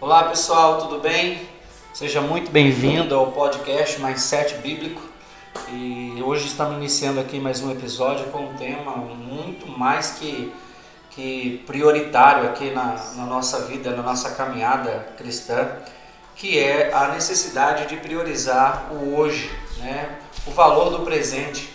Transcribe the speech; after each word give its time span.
Olá 0.00 0.22
pessoal, 0.28 0.78
tudo 0.78 1.00
bem? 1.00 1.48
Seja 1.92 2.20
muito 2.20 2.52
bem-vindo 2.52 3.16
ao 3.16 3.32
podcast 3.32 4.00
Mais 4.00 4.22
Sete 4.22 4.54
Bíblico. 4.58 5.02
E 5.72 6.22
hoje 6.24 6.46
estamos 6.46 6.76
iniciando 6.76 7.18
aqui 7.18 7.40
mais 7.40 7.60
um 7.60 7.72
episódio 7.72 8.26
com 8.26 8.44
um 8.44 8.54
tema 8.54 8.94
muito 8.94 9.66
mais 9.66 10.12
que, 10.12 10.54
que 11.10 11.64
prioritário 11.66 12.48
aqui 12.48 12.70
na, 12.70 12.94
na 13.16 13.26
nossa 13.26 13.62
vida, 13.62 13.90
na 13.90 14.04
nossa 14.04 14.30
caminhada 14.36 15.08
cristã, 15.16 15.68
que 16.36 16.60
é 16.60 16.94
a 16.94 17.08
necessidade 17.08 17.88
de 17.88 17.96
priorizar 17.96 18.92
o 18.92 19.16
hoje, 19.16 19.50
né? 19.78 20.16
o 20.46 20.52
valor 20.52 20.90
do 20.90 21.00
presente. 21.00 21.74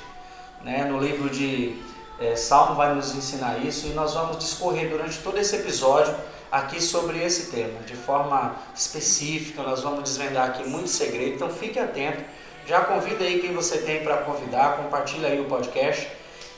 Né? 0.63 0.85
No 0.85 0.97
livro 0.97 1.29
de 1.29 1.75
é, 2.21 2.37
Salmo 2.37 2.75
vai 2.75 2.95
nos 2.95 3.13
ensinar 3.13 3.57
isso 3.65 3.87
e 3.87 3.89
nós 3.89 4.13
vamos 4.13 4.37
discorrer 4.37 4.89
durante 4.89 5.17
todo 5.17 5.37
esse 5.37 5.57
episódio 5.57 6.15
aqui 6.53 6.79
sobre 6.79 7.17
esse 7.17 7.49
tema, 7.49 7.79
de 7.79 7.95
forma 7.95 8.55
específica. 8.75 9.63
Nós 9.63 9.81
vamos 9.81 10.03
desvendar 10.03 10.49
aqui 10.49 10.63
muito 10.69 10.87
segredo, 10.87 11.33
então 11.33 11.49
fique 11.49 11.79
atento. 11.79 12.23
Já 12.67 12.81
convida 12.81 13.23
aí 13.23 13.39
quem 13.39 13.53
você 13.53 13.79
tem 13.79 14.03
para 14.03 14.17
convidar, 14.17 14.77
compartilha 14.77 15.29
aí 15.29 15.41
o 15.41 15.45
podcast. 15.45 16.07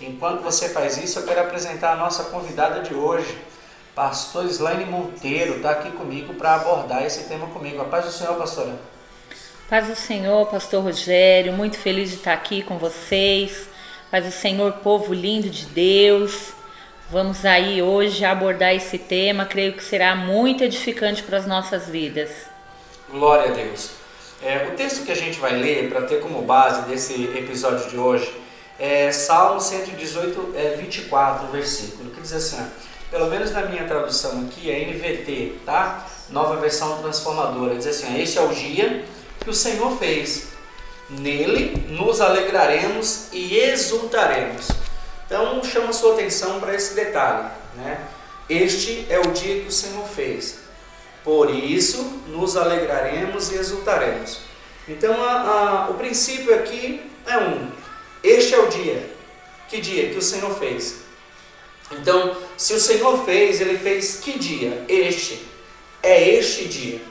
Enquanto 0.02 0.42
você 0.42 0.68
faz 0.68 0.98
isso, 0.98 1.20
eu 1.20 1.26
quero 1.26 1.40
apresentar 1.40 1.94
a 1.94 1.96
nossa 1.96 2.26
convidada 2.26 2.82
de 2.82 2.94
hoje, 2.94 3.38
Pastor 3.96 4.44
Slaine 4.48 4.84
Monteiro, 4.84 5.56
está 5.56 5.72
aqui 5.72 5.90
comigo 5.92 6.34
para 6.34 6.56
abordar 6.56 7.06
esse 7.06 7.30
tema 7.30 7.48
comigo. 7.48 7.82
A 7.82 7.86
paz 7.86 8.04
do 8.04 8.12
Senhor, 8.12 8.36
pastora. 8.36 8.78
Paz 9.70 9.88
do 9.88 9.96
Senhor, 9.96 10.46
Pastor 10.48 10.84
Rogério, 10.84 11.54
muito 11.54 11.78
feliz 11.78 12.10
de 12.10 12.18
estar 12.18 12.34
aqui 12.34 12.62
com 12.62 12.78
vocês. 12.78 13.70
Paz 14.12 14.26
do 14.26 14.32
Senhor, 14.32 14.74
povo 14.74 15.14
lindo 15.14 15.50
de 15.50 15.66
Deus. 15.68 16.55
Vamos 17.08 17.46
aí 17.46 17.84
hoje 17.84 18.26
abordar 18.26 18.74
esse 18.74 18.98
tema, 18.98 19.46
creio 19.46 19.74
que 19.74 19.84
será 19.84 20.16
muito 20.16 20.64
edificante 20.64 21.22
para 21.22 21.38
as 21.38 21.46
nossas 21.46 21.88
vidas. 21.88 22.32
Glória 23.12 23.52
a 23.52 23.54
Deus. 23.54 23.92
É, 24.42 24.68
o 24.68 24.76
texto 24.76 25.06
que 25.06 25.12
a 25.12 25.16
gente 25.16 25.40
vai 25.40 25.56
ler 25.56 25.88
para 25.88 26.02
ter 26.02 26.20
como 26.20 26.42
base 26.42 26.82
desse 26.90 27.14
episódio 27.38 27.88
de 27.92 27.98
hoje 27.98 28.34
é 28.80 29.12
Salmo 29.12 29.62
118, 29.62 30.54
é, 30.56 30.78
24, 30.78 31.48
versículo, 31.50 32.10
que 32.10 32.22
diz 32.22 32.34
assim: 32.34 32.66
pelo 33.12 33.28
menos 33.28 33.52
na 33.52 33.62
minha 33.62 33.84
tradução 33.84 34.48
aqui 34.48 34.72
é 34.72 34.86
NVT, 34.86 35.60
tá? 35.64 36.08
Nova 36.32 36.56
versão 36.56 37.04
transformadora. 37.04 37.76
Diz 37.76 37.86
assim: 37.86 38.20
Este 38.20 38.40
é 38.40 38.42
o 38.42 38.48
dia 38.48 39.06
que 39.42 39.50
o 39.52 39.54
Senhor 39.54 39.96
fez, 40.00 40.48
nele 41.08 41.86
nos 41.88 42.20
alegraremos 42.20 43.28
e 43.32 43.58
exultaremos. 43.58 44.85
Então 45.26 45.64
chama 45.64 45.92
sua 45.92 46.14
atenção 46.14 46.60
para 46.60 46.76
esse 46.76 46.94
detalhe, 46.94 47.50
né? 47.76 48.08
Este 48.48 49.08
é 49.10 49.20
o 49.20 49.32
dia 49.32 49.62
que 49.62 49.68
o 49.68 49.72
Senhor 49.72 50.08
fez. 50.08 50.60
Por 51.24 51.50
isso 51.50 52.04
nos 52.28 52.56
alegraremos 52.56 53.52
e 53.52 53.56
exultaremos. 53.56 54.42
Então 54.88 55.24
a, 55.24 55.88
a, 55.88 55.90
o 55.90 55.96
princípio 55.96 56.54
aqui 56.54 57.02
é 57.26 57.38
um. 57.40 57.72
Este 58.24 58.54
é 58.54 58.60
o 58.60 58.68
dia. 58.68 59.10
Que 59.68 59.82
dia 59.82 60.10
que 60.12 60.18
o 60.18 60.22
Senhor 60.22 60.54
fez? 60.60 61.06
Então, 61.92 62.36
se 62.58 62.74
o 62.74 62.80
Senhor 62.80 63.24
fez, 63.26 63.62
ele 63.62 63.78
fez 63.78 64.20
que 64.20 64.38
dia? 64.38 64.86
Este. 64.88 65.46
É 66.02 66.30
este 66.30 66.66
dia. 66.66 67.02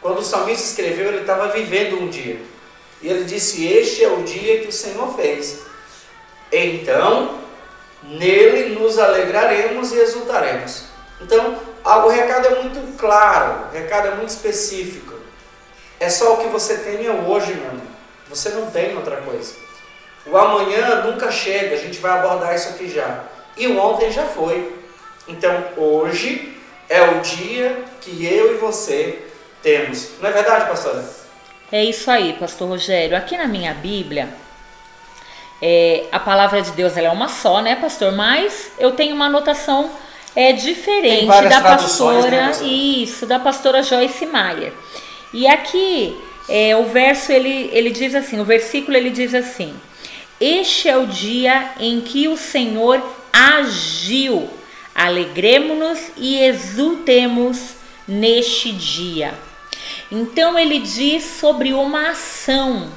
Quando 0.00 0.18
o 0.18 0.24
salmista 0.24 0.64
escreveu, 0.64 1.08
ele 1.08 1.20
estava 1.20 1.48
vivendo 1.48 2.00
um 2.00 2.08
dia. 2.08 2.40
E 3.02 3.08
ele 3.08 3.24
disse: 3.24 3.66
Este 3.66 4.04
é 4.04 4.08
o 4.08 4.22
dia 4.22 4.60
que 4.60 4.68
o 4.68 4.72
Senhor 4.72 5.14
fez. 5.14 5.60
Então, 6.50 7.38
nele 8.02 8.78
nos 8.78 8.98
alegraremos 8.98 9.92
e 9.92 9.96
exultaremos. 9.96 10.84
Então, 11.20 11.58
o 11.84 12.08
recado 12.08 12.46
é 12.46 12.62
muito 12.62 12.96
claro, 12.96 13.66
o 13.70 13.74
recado 13.74 14.08
é 14.08 14.14
muito 14.14 14.30
específico. 14.30 15.14
É 15.98 16.08
só 16.08 16.34
o 16.34 16.36
que 16.38 16.46
você 16.46 16.76
tem 16.76 17.06
é 17.06 17.10
hoje, 17.10 17.54
meu. 17.54 17.72
Você 18.28 18.50
não 18.50 18.70
tem 18.70 18.96
outra 18.96 19.16
coisa. 19.16 19.54
O 20.26 20.36
amanhã 20.36 21.02
nunca 21.04 21.30
chega, 21.30 21.74
a 21.74 21.78
gente 21.78 21.98
vai 21.98 22.12
abordar 22.12 22.54
isso 22.54 22.68
aqui 22.68 22.88
já. 22.88 23.24
E 23.56 23.66
o 23.66 23.78
ontem 23.78 24.12
já 24.12 24.24
foi. 24.26 24.76
Então, 25.26 25.64
hoje 25.76 26.56
é 26.88 27.02
o 27.02 27.20
dia 27.20 27.84
que 28.00 28.24
eu 28.24 28.54
e 28.54 28.58
você 28.58 29.22
temos. 29.62 30.10
Não 30.20 30.28
é 30.28 30.32
verdade, 30.32 30.68
pastora? 30.68 31.04
É 31.72 31.84
isso 31.84 32.10
aí, 32.10 32.34
pastor 32.34 32.68
Rogério. 32.68 33.16
Aqui 33.16 33.36
na 33.36 33.46
minha 33.46 33.74
Bíblia, 33.74 34.28
é, 35.60 36.04
a 36.12 36.20
palavra 36.20 36.62
de 36.62 36.70
Deus 36.72 36.96
ela 36.96 37.08
é 37.08 37.10
uma 37.10 37.28
só, 37.28 37.60
né, 37.60 37.76
pastor? 37.76 38.12
Mas 38.12 38.70
eu 38.78 38.92
tenho 38.92 39.14
uma 39.14 39.26
anotação 39.26 39.90
é, 40.34 40.52
diferente 40.52 41.26
da 41.26 41.60
pastora. 41.60 42.30
Né, 42.30 42.52
isso, 42.64 43.26
da 43.26 43.38
pastora 43.38 43.82
Joyce 43.82 44.26
Meyer. 44.26 44.72
E 45.32 45.46
aqui 45.46 46.16
é, 46.48 46.76
o 46.76 46.84
verso 46.84 47.32
ele, 47.32 47.70
ele 47.72 47.90
diz 47.90 48.14
assim: 48.14 48.40
o 48.40 48.44
versículo 48.44 48.96
ele 48.96 49.10
diz 49.10 49.34
assim: 49.34 49.74
Este 50.40 50.88
é 50.88 50.96
o 50.96 51.06
dia 51.06 51.72
em 51.80 52.00
que 52.00 52.28
o 52.28 52.36
Senhor 52.36 53.02
agiu. 53.32 54.48
Alegremos-nos 54.94 55.98
e 56.16 56.40
exultemos 56.42 57.74
neste 58.06 58.72
dia. 58.72 59.34
Então 60.10 60.58
ele 60.58 60.78
diz 60.78 61.24
sobre 61.24 61.72
uma 61.72 62.10
ação 62.10 62.90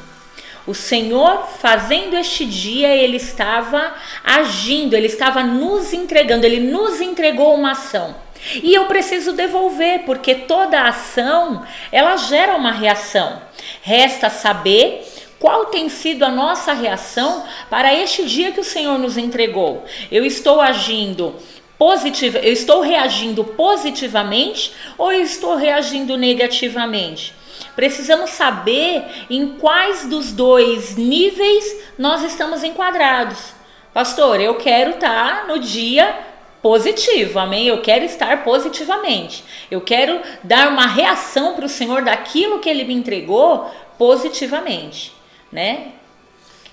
o 0.72 0.76
Senhor, 0.76 1.48
fazendo 1.60 2.16
este 2.16 2.46
dia, 2.46 2.88
ele 2.96 3.18
estava 3.18 3.94
agindo, 4.24 4.96
ele 4.96 5.08
estava 5.08 5.44
nos 5.44 5.94
entregando, 5.94 6.46
ele 6.46 6.60
nos 6.60 7.02
entregou 7.02 7.54
uma 7.54 7.72
ação. 7.72 8.16
E 8.64 8.74
eu 8.74 8.86
preciso 8.86 9.34
devolver, 9.34 10.00
porque 10.06 10.34
toda 10.34 10.88
ação, 10.88 11.64
ela 11.92 12.16
gera 12.18 12.56
uma 12.56 12.72
reação. 12.72 13.42
Resta 13.82 14.30
saber 14.30 15.06
qual 15.40 15.66
tem 15.66 15.90
sido 15.90 16.24
a 16.24 16.30
nossa 16.30 16.74
reação 16.74 17.44
para 17.70 17.94
este 17.94 18.26
dia 18.26 18.52
que 18.52 18.60
o 18.60 18.64
Senhor 18.64 18.98
nos 18.98 19.18
entregou. 19.18 19.84
Eu 20.12 20.26
estou 20.26 20.62
agindo 20.62 21.36
positiva, 21.78 22.38
eu 22.38 22.54
estou 22.54 22.82
reagindo 22.82 23.44
positivamente 23.44 24.72
ou 24.98 25.12
eu 25.12 25.22
estou 25.22 25.56
reagindo 25.56 26.16
negativamente? 26.18 27.41
Precisamos 27.76 28.32
saber 28.32 29.04
em 29.30 29.58
quais 29.58 30.06
dos 30.06 30.32
dois 30.32 30.96
níveis 30.96 31.76
nós 31.98 32.24
estamos 32.24 32.64
enquadrados. 32.64 33.54
Pastor, 33.94 34.40
eu 34.40 34.56
quero 34.56 34.92
estar 34.92 35.48
no 35.48 35.60
dia 35.60 36.18
positivo, 36.62 37.40
amém? 37.40 37.68
Eu 37.68 37.82
quero 37.82 38.06
estar 38.06 38.44
positivamente. 38.44 39.44
Eu 39.70 39.82
quero 39.82 40.22
dar 40.44 40.70
uma 40.70 40.88
reação 40.88 41.56
para 41.56 41.66
o 41.66 41.70
Senhor 41.70 42.04
daquilo 42.04 42.60
que 42.60 42.70
Ele 42.70 42.84
me 42.84 42.94
entregou 42.94 43.70
positivamente, 43.98 45.14
né? 45.52 45.94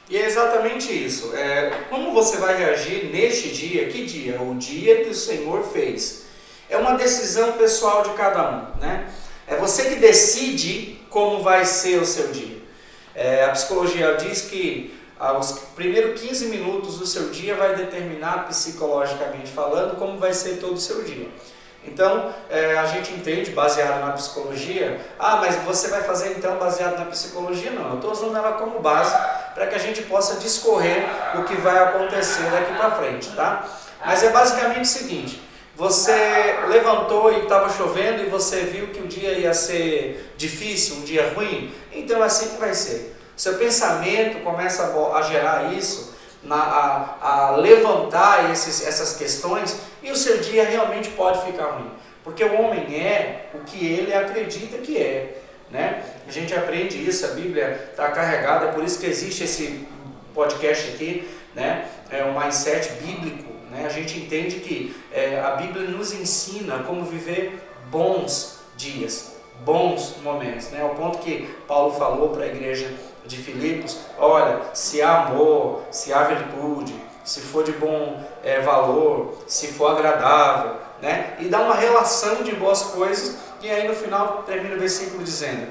E 0.08 0.16
é 0.16 0.24
exatamente 0.24 0.90
isso. 0.92 1.34
É, 1.36 1.70
como 1.90 2.12
você 2.12 2.38
vai 2.38 2.56
reagir 2.56 3.10
neste 3.10 3.50
dia? 3.50 3.88
Que 3.88 4.04
dia? 4.06 4.40
O 4.40 4.54
dia 4.54 5.04
que 5.04 5.10
o 5.10 5.14
Senhor 5.14 5.62
fez. 5.64 6.26
É 6.70 6.76
uma 6.76 6.92
decisão 6.92 7.52
pessoal 7.52 8.02
de 8.02 8.10
cada 8.10 8.50
um, 8.50 8.80
né? 8.80 9.06
É 9.48 9.56
você 9.56 9.84
que 9.86 9.94
decide 9.96 11.00
como 11.08 11.42
vai 11.42 11.64
ser 11.64 12.00
o 12.00 12.04
seu 12.04 12.28
dia. 12.28 12.58
É, 13.14 13.44
a 13.44 13.48
psicologia 13.50 14.14
diz 14.16 14.42
que 14.42 14.94
os 15.38 15.52
primeiros 15.74 16.20
15 16.20 16.46
minutos 16.46 16.98
do 16.98 17.06
seu 17.06 17.30
dia 17.30 17.56
vai 17.56 17.74
determinar, 17.74 18.46
psicologicamente 18.46 19.50
falando, 19.50 19.96
como 19.96 20.18
vai 20.18 20.32
ser 20.32 20.58
todo 20.58 20.74
o 20.74 20.80
seu 20.80 21.02
dia. 21.02 21.28
Então, 21.84 22.32
é, 22.50 22.76
a 22.76 22.86
gente 22.86 23.12
entende, 23.12 23.50
baseado 23.52 24.00
na 24.04 24.12
psicologia, 24.12 25.00
ah, 25.18 25.36
mas 25.36 25.56
você 25.56 25.88
vai 25.88 26.02
fazer 26.02 26.32
então 26.36 26.58
baseado 26.58 26.98
na 26.98 27.06
psicologia? 27.06 27.70
Não, 27.70 27.90
eu 27.90 27.94
estou 27.94 28.12
usando 28.12 28.36
ela 28.36 28.52
como 28.52 28.80
base 28.80 29.16
para 29.54 29.66
que 29.66 29.74
a 29.74 29.78
gente 29.78 30.02
possa 30.02 30.36
discorrer 30.36 31.04
o 31.36 31.44
que 31.44 31.54
vai 31.56 31.78
acontecer 31.78 32.42
daqui 32.50 32.74
para 32.74 32.90
frente, 32.92 33.30
tá? 33.30 33.66
Mas 34.04 34.22
é 34.22 34.30
basicamente 34.30 34.82
o 34.82 34.86
seguinte, 34.86 35.40
você 35.78 36.56
levantou 36.66 37.32
e 37.32 37.44
estava 37.44 37.70
chovendo 37.70 38.20
e 38.20 38.26
você 38.26 38.62
viu 38.62 38.88
que 38.88 39.00
o 39.00 39.06
dia 39.06 39.34
ia 39.34 39.54
ser 39.54 40.32
difícil, 40.36 40.96
um 40.96 41.02
dia 41.02 41.32
ruim, 41.36 41.72
então 41.92 42.20
é 42.20 42.26
assim 42.26 42.48
que 42.48 42.56
vai 42.56 42.74
ser. 42.74 43.16
Seu 43.36 43.54
pensamento 43.54 44.42
começa 44.42 44.92
a, 45.14 45.22
gerar 45.22 45.72
isso, 45.72 46.16
a, 46.50 47.18
a 47.22 47.50
levantar 47.58 48.50
esses, 48.50 48.84
essas 48.84 49.16
questões 49.16 49.78
e 50.02 50.10
o 50.10 50.16
seu 50.16 50.38
dia 50.38 50.64
realmente 50.64 51.10
pode 51.10 51.44
ficar 51.44 51.66
ruim. 51.66 51.92
Porque 52.24 52.42
o 52.42 52.60
homem 52.60 53.00
é 53.00 53.46
o 53.54 53.60
que 53.60 53.86
ele 53.86 54.12
acredita 54.12 54.78
que 54.78 54.98
é. 54.98 55.40
Né? 55.70 56.02
A 56.26 56.32
gente 56.32 56.52
aprende 56.52 57.08
isso, 57.08 57.24
a 57.24 57.28
Bíblia 57.28 57.90
está 57.92 58.08
carregada, 58.10 58.72
por 58.72 58.82
isso 58.82 58.98
que 58.98 59.06
existe 59.06 59.44
esse 59.44 59.86
podcast 60.34 60.88
aqui, 60.92 61.28
né? 61.54 61.86
é 62.10 62.24
um 62.24 62.36
mindset 62.36 62.94
bíblico 62.94 63.57
né? 63.70 63.84
A 63.86 63.88
gente 63.88 64.18
entende 64.18 64.56
que 64.56 64.96
é, 65.12 65.40
a 65.40 65.52
Bíblia 65.52 65.88
nos 65.88 66.12
ensina 66.12 66.80
como 66.80 67.04
viver 67.04 67.62
bons 67.90 68.58
dias, 68.76 69.36
bons 69.64 70.16
momentos, 70.22 70.70
né? 70.70 70.82
ao 70.82 70.90
ponto 70.90 71.18
que 71.18 71.48
Paulo 71.66 71.92
falou 71.94 72.30
para 72.30 72.44
a 72.44 72.46
igreja 72.46 72.92
de 73.26 73.36
Filipos: 73.36 73.98
olha, 74.18 74.60
se 74.72 75.02
há 75.02 75.26
amor, 75.26 75.82
se 75.90 76.12
há 76.12 76.24
virtude, 76.24 76.94
se 77.24 77.40
for 77.40 77.64
de 77.64 77.72
bom 77.72 78.22
é, 78.42 78.60
valor, 78.60 79.34
se 79.46 79.68
for 79.68 79.90
agradável, 79.90 80.76
né? 81.02 81.36
e 81.38 81.46
dá 81.46 81.60
uma 81.60 81.74
relação 81.74 82.42
de 82.42 82.54
boas 82.54 82.82
coisas 82.82 83.36
E 83.60 83.70
aí 83.70 83.86
no 83.86 83.94
final 83.94 84.44
termina 84.46 84.76
o 84.76 84.78
versículo 84.78 85.22
dizendo: 85.22 85.68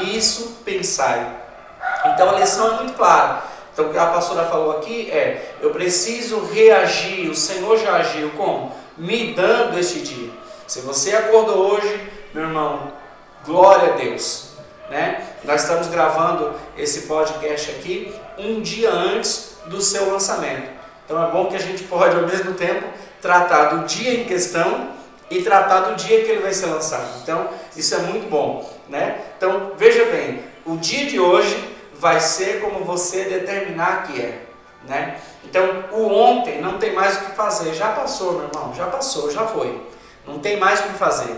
Nisso 0.00 0.58
pensai. 0.64 1.36
Então 2.06 2.30
a 2.30 2.38
lição 2.38 2.74
é 2.74 2.76
muito 2.78 2.94
clara. 2.94 3.42
Então 3.78 3.90
o 3.90 3.92
que 3.92 3.98
a 3.98 4.06
pastora 4.06 4.44
falou 4.46 4.72
aqui 4.72 5.08
é: 5.08 5.54
eu 5.62 5.70
preciso 5.70 6.40
reagir. 6.46 7.30
O 7.30 7.34
Senhor 7.34 7.78
já 7.78 7.94
agiu 7.94 8.28
como? 8.30 8.74
Me 8.96 9.32
dando 9.34 9.78
este 9.78 10.00
dia. 10.00 10.30
Se 10.66 10.80
você 10.80 11.14
acordou 11.14 11.74
hoje, 11.74 12.10
meu 12.34 12.42
irmão, 12.42 12.92
glória 13.46 13.92
a 13.92 13.96
Deus. 13.96 14.48
Né? 14.90 15.24
Nós 15.44 15.62
estamos 15.62 15.86
gravando 15.86 16.54
esse 16.76 17.02
podcast 17.02 17.70
aqui 17.70 18.12
um 18.36 18.60
dia 18.60 18.90
antes 18.90 19.58
do 19.66 19.80
seu 19.80 20.10
lançamento. 20.10 20.68
Então 21.04 21.24
é 21.24 21.30
bom 21.30 21.46
que 21.46 21.54
a 21.54 21.60
gente 21.60 21.84
pode 21.84 22.16
ao 22.16 22.26
mesmo 22.26 22.54
tempo 22.54 22.84
tratar 23.22 23.66
do 23.66 23.86
dia 23.86 24.12
em 24.12 24.24
questão 24.24 24.88
e 25.30 25.40
tratar 25.42 25.82
do 25.82 25.94
dia 25.94 26.24
que 26.24 26.32
ele 26.32 26.42
vai 26.42 26.52
ser 26.52 26.66
lançado. 26.66 27.20
Então 27.22 27.48
isso 27.76 27.94
é 27.94 27.98
muito 27.98 28.28
bom, 28.28 28.68
né? 28.88 29.20
Então 29.36 29.70
veja 29.76 30.04
bem, 30.06 30.42
o 30.66 30.76
dia 30.76 31.06
de 31.06 31.20
hoje 31.20 31.77
vai 31.98 32.20
ser 32.20 32.60
como 32.60 32.84
você 32.84 33.24
determinar 33.24 34.04
que 34.04 34.20
é, 34.20 34.46
né? 34.86 35.20
Então 35.44 35.84
o 35.92 36.08
ontem 36.12 36.60
não 36.60 36.78
tem 36.78 36.94
mais 36.94 37.16
o 37.16 37.24
que 37.26 37.32
fazer, 37.32 37.74
já 37.74 37.92
passou, 37.92 38.34
meu 38.34 38.48
irmão, 38.48 38.74
já 38.74 38.86
passou, 38.86 39.30
já 39.30 39.46
foi, 39.46 39.80
não 40.26 40.38
tem 40.38 40.58
mais 40.58 40.80
o 40.80 40.84
que 40.84 40.94
fazer. 40.94 41.36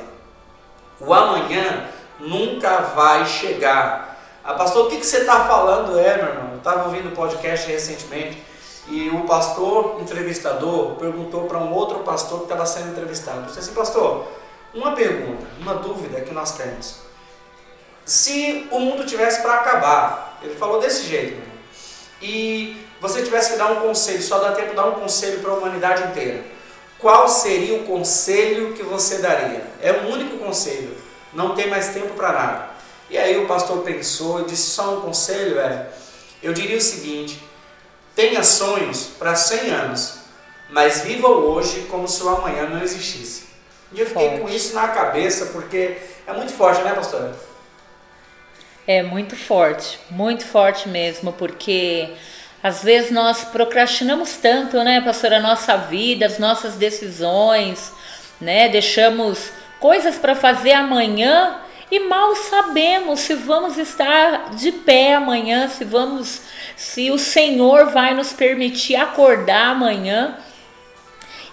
O 1.01 1.15
amanhã 1.15 1.89
nunca 2.19 2.79
vai 2.95 3.25
chegar. 3.25 4.19
Ah, 4.45 4.55
pastor, 4.55 4.87
o 4.87 4.89
que, 4.91 4.99
que 4.99 5.07
você 5.07 5.19
está 5.19 5.45
falando? 5.45 5.99
É, 5.99 6.17
meu 6.17 6.27
irmão, 6.27 6.51
eu 6.53 6.59
estava 6.59 6.85
ouvindo 6.85 7.15
podcast 7.15 7.67
recentemente 7.71 8.43
e 8.89 9.09
o 9.09 9.21
pastor 9.23 10.01
entrevistador 10.01 10.97
perguntou 10.97 11.45
para 11.45 11.59
um 11.59 11.73
outro 11.73 12.01
pastor 12.01 12.39
que 12.41 12.45
estava 12.45 12.67
sendo 12.67 12.91
entrevistado. 12.91 13.43
Disse 13.43 13.61
assim, 13.61 13.73
pastor, 13.73 14.27
uma 14.75 14.93
pergunta, 14.93 15.47
uma 15.59 15.75
dúvida 15.75 16.21
que 16.21 16.35
nós 16.35 16.53
temos. 16.53 17.10
Se 18.11 18.67
o 18.73 18.81
mundo 18.81 19.07
tivesse 19.07 19.41
para 19.41 19.55
acabar, 19.55 20.37
ele 20.43 20.57
falou 20.57 20.81
desse 20.81 21.05
jeito, 21.05 21.41
e 22.21 22.77
você 23.01 23.23
tivesse 23.23 23.53
que 23.53 23.57
dar 23.57 23.71
um 23.71 23.87
conselho, 23.87 24.21
só 24.21 24.41
dá 24.41 24.51
tempo 24.51 24.71
de 24.71 24.75
dar 24.75 24.87
um 24.87 24.95
conselho 24.95 25.39
para 25.39 25.53
a 25.53 25.55
humanidade 25.55 26.03
inteira, 26.11 26.45
qual 26.99 27.29
seria 27.29 27.77
o 27.77 27.85
conselho 27.85 28.73
que 28.73 28.83
você 28.83 29.19
daria? 29.19 29.65
É 29.81 29.93
o 29.93 30.09
único 30.09 30.39
conselho 30.39 30.93
não 31.33 31.55
tem 31.55 31.69
mais 31.69 31.91
tempo 31.91 32.15
para 32.15 32.33
nada. 32.33 32.71
E 33.09 33.17
aí 33.17 33.45
o 33.45 33.47
pastor 33.47 33.79
pensou 33.85 34.41
e 34.41 34.47
disse: 34.47 34.71
só 34.71 34.97
um 34.97 35.03
conselho, 35.03 35.61
é, 35.61 35.87
eu 36.43 36.53
diria 36.53 36.79
o 36.79 36.81
seguinte: 36.81 37.41
tenha 38.17 38.43
sonhos 38.43 39.05
para 39.21 39.37
100 39.37 39.71
anos, 39.71 40.15
mas 40.69 41.03
viva 41.03 41.29
hoje 41.29 41.87
como 41.89 42.09
se 42.09 42.21
o 42.25 42.29
amanhã 42.29 42.69
não 42.69 42.83
existisse. 42.83 43.45
E 43.93 44.01
eu 44.01 44.07
fiquei 44.07 44.31
forte. 44.31 44.43
com 44.43 44.49
isso 44.49 44.75
na 44.75 44.89
cabeça, 44.89 45.47
porque 45.53 45.97
é 46.27 46.33
muito 46.33 46.53
forte, 46.53 46.83
né, 46.83 46.93
pastora? 46.93 47.50
É 48.93 49.05
muito 49.05 49.37
forte, 49.37 50.01
muito 50.11 50.45
forte 50.45 50.89
mesmo, 50.89 51.33
porque 51.35 52.09
às 52.61 52.83
vezes 52.83 53.13
nós 53.13 53.45
procrastinamos 53.45 54.37
tanto, 54.39 54.83
né, 54.83 55.01
pastora, 55.01 55.37
a 55.37 55.41
nossa 55.41 55.77
vida, 55.77 56.27
as 56.27 56.41
nossas 56.41 56.75
decisões, 56.75 57.93
né, 58.41 58.69
deixamos 58.69 59.53
coisas 59.79 60.19
para 60.19 60.35
fazer 60.35 60.73
amanhã 60.73 61.61
e 61.89 62.01
mal 62.01 62.35
sabemos 62.35 63.21
se 63.21 63.35
vamos 63.35 63.79
estar 63.79 64.57
de 64.57 64.73
pé 64.73 65.15
amanhã, 65.15 65.69
se 65.69 65.85
vamos, 65.85 66.43
se 66.75 67.13
o 67.13 67.17
Senhor 67.17 67.93
vai 67.93 68.13
nos 68.13 68.33
permitir 68.33 68.97
acordar 68.97 69.69
amanhã. 69.69 70.37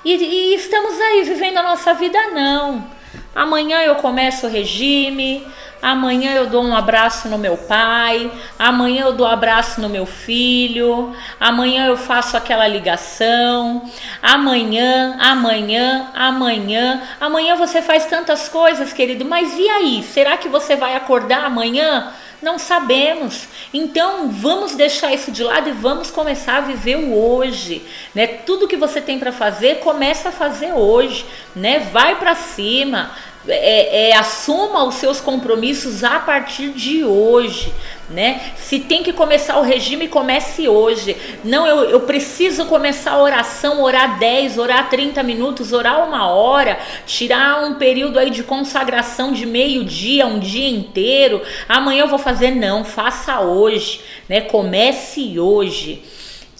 E, 0.04 0.12
e 0.12 0.56
estamos 0.56 1.00
aí 1.00 1.22
vivendo 1.22 1.57
a 1.57 1.63
nossa 1.63 1.94
vida 1.94 2.19
não. 2.31 2.96
Amanhã 3.38 3.81
eu 3.84 3.95
começo 3.95 4.48
o 4.48 4.50
regime, 4.50 5.45
Amanhã 5.81 6.34
eu 6.34 6.48
dou 6.48 6.63
um 6.63 6.75
abraço 6.75 7.30
no 7.30 7.38
meu 7.38 7.56
pai, 7.56 8.31
amanhã 8.57 9.04
eu 9.04 9.13
dou 9.13 9.28
um 9.28 9.30
abraço 9.30 9.80
no 9.80 9.88
meu 9.88 10.07
filho, 10.07 11.16
amanhã 11.39 11.86
eu 11.86 11.95
faço 11.95 12.36
aquela 12.36 12.68
ligação, 12.68 13.84
amanhã, 14.22 15.16
amanhã, 15.19 16.10
amanhã, 16.16 17.01
amanhã 17.22 17.56
você 17.56 17.81
faz 17.81 18.06
tantas 18.07 18.50
coisas, 18.50 18.92
querido, 18.92 19.24
mas 19.24 19.56
e 19.57 19.69
aí? 19.69 20.04
Será 20.04 20.36
que 20.36 20.50
você 20.50 20.75
vai 20.75 20.95
acordar 20.95 21.45
amanhã? 21.45 22.12
Não 22.42 22.60
sabemos. 22.60 23.48
Então, 23.74 24.30
vamos 24.30 24.75
deixar 24.75 25.13
isso 25.13 25.31
de 25.31 25.44
lado 25.44 25.69
e 25.69 25.74
vamos 25.74 26.12
começar 26.12 26.57
a 26.57 26.62
viver 26.62 26.98
o 26.98 27.18
hoje, 27.18 27.86
né? 28.13 28.28
Tudo 28.28 28.68
que 28.68 28.78
você 28.78 29.01
tem 29.01 29.18
para 29.18 29.31
fazer, 29.31 29.80
começa 29.80 30.30
a 30.30 30.31
fazer 30.31 30.74
hoje, 30.74 31.25
né? 31.56 31.80
Vai 31.92 32.16
para 32.19 32.36
cima 32.36 33.12
é, 33.47 34.09
é, 34.09 34.15
assuma 34.15 34.83
os 34.83 34.95
seus 34.95 35.21
compromissos 35.21 36.03
a 36.03 36.19
partir 36.19 36.69
de 36.69 37.03
hoje, 37.03 37.73
né? 38.09 38.41
Se 38.55 38.79
tem 38.79 39.03
que 39.03 39.13
começar 39.13 39.57
o 39.59 39.63
regime, 39.63 40.07
comece 40.07 40.67
hoje. 40.67 41.15
Não, 41.44 41.65
eu, 41.65 41.89
eu 41.89 42.01
preciso 42.01 42.65
começar 42.65 43.11
a 43.11 43.21
oração, 43.21 43.81
orar 43.81 44.19
10, 44.19 44.57
orar 44.57 44.89
30 44.89 45.23
minutos, 45.23 45.73
orar 45.73 46.07
uma 46.07 46.29
hora, 46.29 46.79
tirar 47.05 47.63
um 47.63 47.75
período 47.75 48.19
aí 48.19 48.29
de 48.29 48.44
consagração 48.44 49.31
de 49.31 49.45
meio 49.45 49.83
dia, 49.83 50.27
um 50.27 50.39
dia 50.39 50.69
inteiro. 50.69 51.41
Amanhã 51.67 52.01
eu 52.01 52.07
vou 52.07 52.19
fazer, 52.19 52.51
não, 52.51 52.83
faça 52.83 53.39
hoje, 53.41 54.01
né? 54.27 54.41
Comece 54.41 55.39
hoje. 55.39 56.03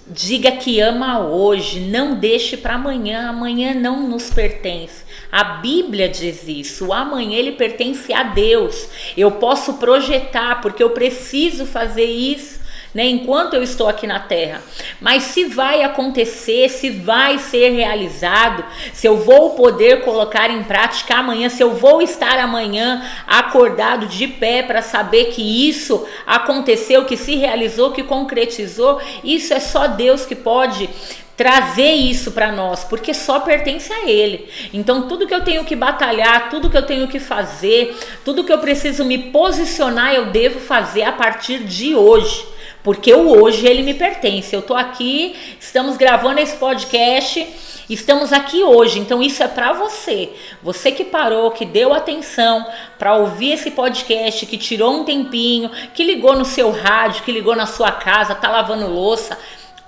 Diga 0.10 0.52
que 0.54 0.80
ama 0.80 1.20
hoje, 1.20 1.82
não 1.82 2.16
deixe 2.16 2.56
para 2.56 2.76
amanhã, 2.76 3.28
amanhã 3.28 3.74
não 3.74 4.08
nos 4.08 4.30
pertence. 4.30 5.04
A 5.32 5.44
Bíblia 5.44 6.08
diz 6.08 6.48
isso. 6.48 6.88
O 6.88 6.94
amanhã 6.94 7.38
ele 7.38 7.52
pertence 7.54 8.14
a 8.14 8.24
Deus. 8.24 8.88
Eu 9.16 9.32
posso 9.32 9.74
projetar 9.74 10.62
porque 10.62 10.82
eu 10.82 10.92
preciso 10.92 11.66
fazer 11.66 12.06
isso. 12.06 12.58
Né, 12.96 13.06
enquanto 13.06 13.54
eu 13.54 13.62
estou 13.62 13.88
aqui 13.88 14.08
na 14.08 14.20
terra. 14.20 14.60
Mas 15.00 15.24
se 15.24 15.44
vai 15.44 15.84
acontecer, 15.84 16.68
se 16.70 16.90
vai 16.90 17.38
ser 17.38 17.70
realizado, 17.70 18.66
se 18.92 19.06
eu 19.06 19.18
vou 19.18 19.52
poder 19.52 20.02
colocar 20.02 20.50
em 20.50 20.64
prática 20.64 21.16
amanhã, 21.16 21.48
se 21.48 21.62
eu 21.62 21.76
vou 21.76 22.02
estar 22.02 22.40
amanhã 22.40 23.06
acordado 23.28 24.08
de 24.08 24.28
pé 24.28 24.64
para 24.64 24.82
saber 24.82 25.26
que 25.26 25.70
isso 25.70 26.08
aconteceu, 26.26 27.06
que 27.06 27.18
se 27.18 27.36
realizou, 27.36 27.92
que 27.92 28.02
concretizou, 28.02 29.00
isso 29.24 29.54
é 29.54 29.60
só 29.60 29.86
Deus 29.88 30.26
que 30.26 30.34
pode 30.34 30.90
trazer 31.38 31.92
isso 31.92 32.32
para 32.32 32.52
nós, 32.52 32.84
porque 32.84 33.14
só 33.14 33.40
pertence 33.40 33.94
a 33.94 34.10
Ele. 34.10 34.50
Então, 34.74 35.08
tudo 35.08 35.28
que 35.28 35.34
eu 35.36 35.44
tenho 35.44 35.64
que 35.64 35.76
batalhar, 35.76 36.50
tudo 36.50 36.70
que 36.70 36.76
eu 36.78 36.86
tenho 36.86 37.08
que 37.08 37.20
fazer, 37.20 37.96
tudo 38.26 38.44
que 38.44 38.52
eu 38.52 38.58
preciso 38.58 39.06
me 39.06 39.20
posicionar, 39.20 40.16
eu 40.16 40.26
devo 40.32 40.60
fazer 40.60 41.04
a 41.04 41.12
partir 41.12 41.60
de 41.60 41.96
hoje. 41.96 42.58
Porque 42.88 43.14
o 43.14 43.42
hoje 43.42 43.68
ele 43.68 43.84
me 43.84 43.94
pertence. 43.94 44.56
Eu 44.56 44.62
tô 44.62 44.74
aqui, 44.74 45.36
estamos 45.60 45.98
gravando 45.98 46.40
esse 46.40 46.56
podcast, 46.56 47.46
estamos 47.90 48.32
aqui 48.32 48.64
hoje. 48.64 48.98
Então 49.00 49.22
isso 49.22 49.44
é 49.44 49.48
para 49.48 49.74
você. 49.74 50.30
Você 50.64 50.92
que 50.92 51.04
parou, 51.04 51.52
que 51.52 51.66
deu 51.66 51.94
atenção 51.94 52.66
para 52.98 53.16
ouvir 53.16 53.52
esse 53.52 53.72
podcast, 53.72 54.46
que 54.46 54.58
tirou 54.58 55.02
um 55.02 55.04
tempinho, 55.04 55.70
que 55.94 56.02
ligou 56.02 56.36
no 56.36 56.46
seu 56.46 56.72
rádio, 56.72 57.24
que 57.24 57.32
ligou 57.32 57.58
na 57.58 57.66
sua 57.66 57.92
casa, 57.92 58.34
tá 58.34 58.50
lavando 58.50 58.88
louça, 58.88 59.38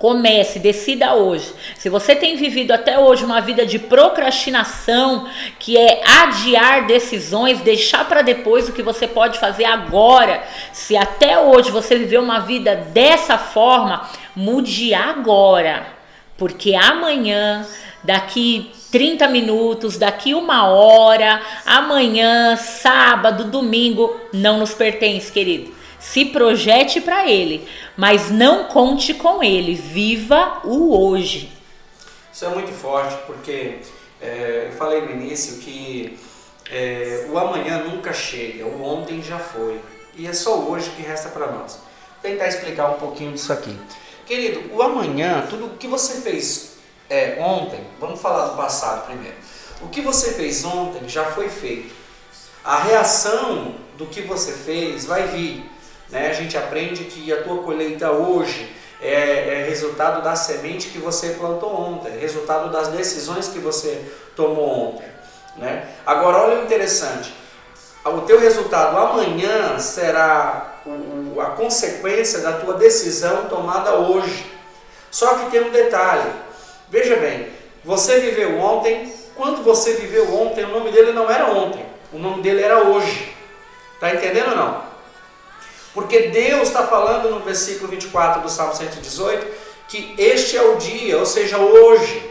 Comece, 0.00 0.58
decida 0.58 1.12
hoje. 1.12 1.52
Se 1.76 1.90
você 1.90 2.16
tem 2.16 2.34
vivido 2.34 2.72
até 2.72 2.98
hoje 2.98 3.22
uma 3.22 3.38
vida 3.42 3.66
de 3.66 3.78
procrastinação, 3.78 5.28
que 5.58 5.76
é 5.76 6.00
adiar 6.22 6.86
decisões, 6.86 7.60
deixar 7.60 8.08
para 8.08 8.22
depois 8.22 8.66
o 8.66 8.72
que 8.72 8.82
você 8.82 9.06
pode 9.06 9.38
fazer 9.38 9.66
agora. 9.66 10.42
Se 10.72 10.96
até 10.96 11.38
hoje 11.38 11.70
você 11.70 11.98
viveu 11.98 12.22
uma 12.22 12.40
vida 12.40 12.76
dessa 12.76 13.36
forma, 13.36 14.08
mude 14.34 14.94
agora. 14.94 15.86
Porque 16.38 16.74
amanhã, 16.74 17.66
daqui 18.02 18.70
30 18.90 19.28
minutos, 19.28 19.98
daqui 19.98 20.32
uma 20.32 20.66
hora, 20.66 21.42
amanhã, 21.66 22.56
sábado, 22.56 23.44
domingo, 23.44 24.18
não 24.32 24.60
nos 24.60 24.72
pertence, 24.72 25.30
querido. 25.30 25.78
Se 26.00 26.24
projete 26.24 27.00
para 27.00 27.28
ele, 27.28 27.68
mas 27.96 28.30
não 28.30 28.64
conte 28.64 29.14
com 29.14 29.42
ele. 29.42 29.74
Viva 29.74 30.62
o 30.64 30.98
hoje. 30.98 31.52
Isso 32.32 32.44
é 32.44 32.48
muito 32.48 32.72
forte, 32.72 33.16
porque 33.26 33.78
é, 34.20 34.68
eu 34.70 34.72
falei 34.76 35.02
no 35.02 35.10
início 35.12 35.58
que 35.58 36.18
é, 36.70 37.26
o 37.30 37.38
amanhã 37.38 37.84
nunca 37.84 38.12
chega, 38.12 38.64
o 38.64 38.82
ontem 38.82 39.22
já 39.22 39.38
foi. 39.38 39.80
E 40.16 40.26
é 40.26 40.32
só 40.32 40.58
hoje 40.58 40.90
que 40.90 41.02
resta 41.02 41.28
para 41.28 41.52
nós. 41.52 41.74
Vou 41.74 42.30
tentar 42.30 42.48
explicar 42.48 42.90
um 42.90 42.98
pouquinho 42.98 43.32
disso 43.32 43.52
aqui. 43.52 43.76
Querido, 44.26 44.74
o 44.74 44.82
amanhã, 44.82 45.46
tudo 45.50 45.66
o 45.66 45.76
que 45.76 45.86
você 45.86 46.20
fez 46.20 46.76
é, 47.08 47.36
ontem, 47.40 47.80
vamos 47.98 48.20
falar 48.20 48.48
do 48.48 48.56
passado 48.56 49.06
primeiro. 49.06 49.36
O 49.82 49.88
que 49.88 50.00
você 50.00 50.32
fez 50.34 50.64
ontem 50.64 51.08
já 51.08 51.24
foi 51.24 51.48
feito. 51.48 51.92
A 52.64 52.78
reação 52.84 53.74
do 53.96 54.06
que 54.06 54.20
você 54.20 54.52
fez 54.52 55.04
vai 55.04 55.26
vir. 55.28 55.68
Né? 56.10 56.28
A 56.28 56.32
gente 56.32 56.56
aprende 56.56 57.04
que 57.04 57.32
a 57.32 57.42
tua 57.42 57.62
colheita 57.62 58.10
hoje 58.10 58.74
é, 59.00 59.60
é 59.60 59.66
resultado 59.68 60.22
da 60.22 60.34
semente 60.34 60.88
que 60.88 60.98
você 60.98 61.30
plantou 61.30 61.72
ontem, 61.72 62.18
resultado 62.18 62.70
das 62.70 62.88
decisões 62.88 63.48
que 63.48 63.58
você 63.58 64.04
tomou 64.36 64.88
ontem. 64.88 65.08
Né? 65.56 65.88
Agora, 66.04 66.38
olha 66.38 66.60
o 66.60 66.64
interessante. 66.64 67.32
o 68.04 68.20
teu 68.22 68.40
resultado 68.40 68.96
amanhã 68.96 69.78
será 69.78 70.80
a 71.40 71.46
consequência 71.50 72.40
da 72.40 72.54
tua 72.54 72.74
decisão 72.74 73.44
tomada 73.46 73.94
hoje. 73.94 74.50
Só 75.10 75.34
que 75.34 75.50
tem 75.50 75.62
um 75.62 75.70
detalhe. 75.70 76.30
Veja 76.88 77.16
bem, 77.16 77.48
você 77.84 78.20
viveu 78.20 78.58
ontem, 78.58 79.12
quando 79.36 79.62
você 79.62 79.94
viveu 79.94 80.34
ontem, 80.34 80.64
o 80.64 80.68
nome 80.68 80.90
dele 80.90 81.12
não 81.12 81.30
era 81.30 81.46
ontem, 81.46 81.84
o 82.12 82.18
nome 82.18 82.42
dele 82.42 82.62
era 82.62 82.80
hoje. 82.80 83.34
Está 83.94 84.14
entendendo 84.14 84.50
ou 84.50 84.56
não? 84.56 84.89
Porque 85.92 86.28
Deus 86.28 86.68
está 86.68 86.86
falando 86.86 87.30
no 87.30 87.40
versículo 87.40 87.88
24 87.88 88.42
do 88.42 88.48
Salmo 88.48 88.74
118 88.74 89.70
que 89.88 90.14
este 90.16 90.56
é 90.56 90.62
o 90.62 90.76
dia, 90.76 91.18
ou 91.18 91.26
seja, 91.26 91.58
hoje. 91.58 92.22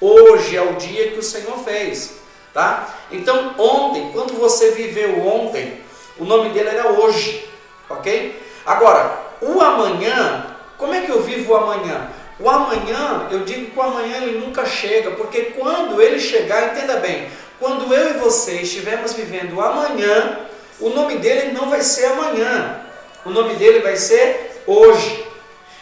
Hoje 0.00 0.56
é 0.56 0.62
o 0.62 0.74
dia 0.74 1.10
que 1.10 1.18
o 1.18 1.22
Senhor 1.22 1.58
fez. 1.64 2.18
Tá? 2.52 2.94
Então, 3.10 3.54
ontem, 3.58 4.10
quando 4.12 4.38
você 4.38 4.70
viveu 4.70 5.26
ontem, 5.26 5.80
o 6.18 6.24
nome 6.24 6.50
dele 6.50 6.68
era 6.68 6.88
hoje. 6.92 7.48
Ok? 7.90 8.40
Agora, 8.64 9.18
o 9.40 9.60
amanhã, 9.60 10.56
como 10.78 10.94
é 10.94 11.00
que 11.00 11.10
eu 11.10 11.20
vivo 11.20 11.52
o 11.52 11.56
amanhã? 11.56 12.10
O 12.38 12.48
amanhã, 12.48 13.28
eu 13.30 13.44
digo 13.44 13.72
que 13.72 13.78
o 13.78 13.82
amanhã 13.82 14.18
ele 14.18 14.38
nunca 14.38 14.64
chega, 14.64 15.10
porque 15.12 15.52
quando 15.56 16.00
ele 16.00 16.20
chegar, 16.20 16.72
entenda 16.72 16.98
bem, 16.98 17.28
quando 17.58 17.92
eu 17.92 18.10
e 18.10 18.18
você 18.18 18.60
estivermos 18.60 19.12
vivendo 19.14 19.56
o 19.56 19.60
amanhã, 19.60 20.40
o 20.78 20.90
nome 20.90 21.18
dele 21.18 21.52
não 21.52 21.68
vai 21.68 21.80
ser 21.80 22.06
amanhã, 22.06 22.83
o 23.24 23.30
nome 23.30 23.54
dele 23.54 23.80
vai 23.80 23.96
ser 23.96 24.62
hoje. 24.66 25.26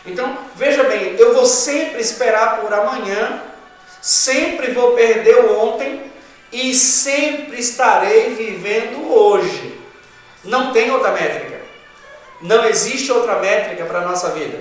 Então, 0.04 0.36
veja 0.56 0.84
bem, 0.84 1.16
eu 1.18 1.34
vou 1.34 1.46
sempre 1.46 2.00
esperar 2.00 2.60
por 2.60 2.72
amanhã, 2.72 3.42
sempre 4.00 4.72
vou 4.72 4.92
perder 4.92 5.44
o 5.44 5.60
ontem 5.60 6.10
e 6.52 6.74
sempre 6.74 7.60
estarei 7.60 8.34
vivendo 8.34 9.12
hoje. 9.12 9.80
Não 10.44 10.72
tem 10.72 10.90
outra 10.90 11.12
métrica. 11.12 11.60
Não 12.40 12.64
existe 12.64 13.12
outra 13.12 13.36
métrica 13.36 13.84
para 13.84 14.00
a 14.00 14.04
nossa 14.06 14.30
vida. 14.30 14.58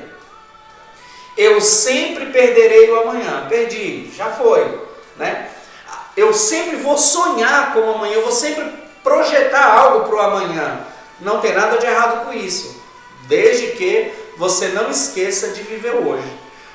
Eu 1.35 1.59
sempre 1.59 2.27
perderei 2.27 2.91
o 2.91 3.01
amanhã. 3.01 3.47
Perdi, 3.49 4.11
já 4.15 4.29
foi, 4.29 4.79
né? 5.17 5.49
Eu 6.15 6.33
sempre 6.33 6.75
vou 6.77 6.97
sonhar 6.97 7.73
com 7.73 7.79
o 7.79 7.95
amanhã, 7.95 8.15
eu 8.15 8.23
vou 8.23 8.31
sempre 8.31 8.71
projetar 9.03 9.65
algo 9.65 10.07
para 10.07 10.15
o 10.15 10.19
amanhã. 10.19 10.85
Não 11.21 11.39
tem 11.39 11.53
nada 11.53 11.77
de 11.77 11.85
errado 11.85 12.25
com 12.25 12.33
isso. 12.33 12.81
Desde 13.27 13.67
que 13.73 14.11
você 14.37 14.69
não 14.69 14.89
esqueça 14.89 15.49
de 15.49 15.61
viver 15.61 15.95
hoje. 15.95 16.27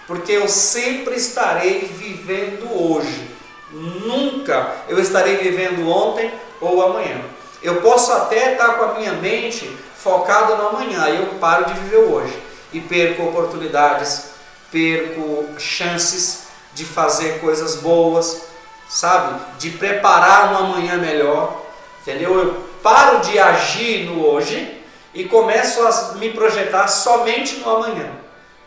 Porque 0.06 0.32
eu 0.32 0.48
sempre 0.48 1.16
estarei 1.16 1.80
vivendo 1.80 2.68
hoje. 2.72 3.30
Nunca 3.72 4.72
eu 4.88 4.98
estarei 5.00 5.36
vivendo 5.38 5.88
ontem 5.88 6.32
ou 6.60 6.82
amanhã. 6.82 7.20
Eu 7.62 7.82
posso 7.82 8.12
até 8.12 8.52
estar 8.52 8.74
com 8.74 8.84
a 8.84 8.94
minha 8.94 9.12
mente 9.14 9.68
focada 9.96 10.54
no 10.54 10.68
amanhã, 10.68 11.08
e 11.08 11.16
eu 11.16 11.26
paro 11.40 11.64
de 11.64 11.74
viver 11.80 11.96
hoje 11.96 12.42
e 12.72 12.80
perco 12.80 13.24
oportunidades, 13.24 14.26
perco 14.70 15.46
chances 15.58 16.44
de 16.74 16.84
fazer 16.84 17.40
coisas 17.40 17.76
boas, 17.76 18.42
sabe? 18.88 19.40
De 19.58 19.70
preparar 19.70 20.52
um 20.52 20.58
amanhã 20.58 20.96
melhor, 20.96 21.60
entendeu? 22.02 22.38
Eu 22.38 22.65
paro 22.86 23.18
de 23.18 23.36
agir 23.36 24.04
no 24.04 24.24
hoje 24.24 24.80
e 25.12 25.24
começo 25.24 25.84
a 25.84 26.14
me 26.18 26.30
projetar 26.30 26.86
somente 26.86 27.56
no 27.56 27.68
amanhã. 27.68 28.12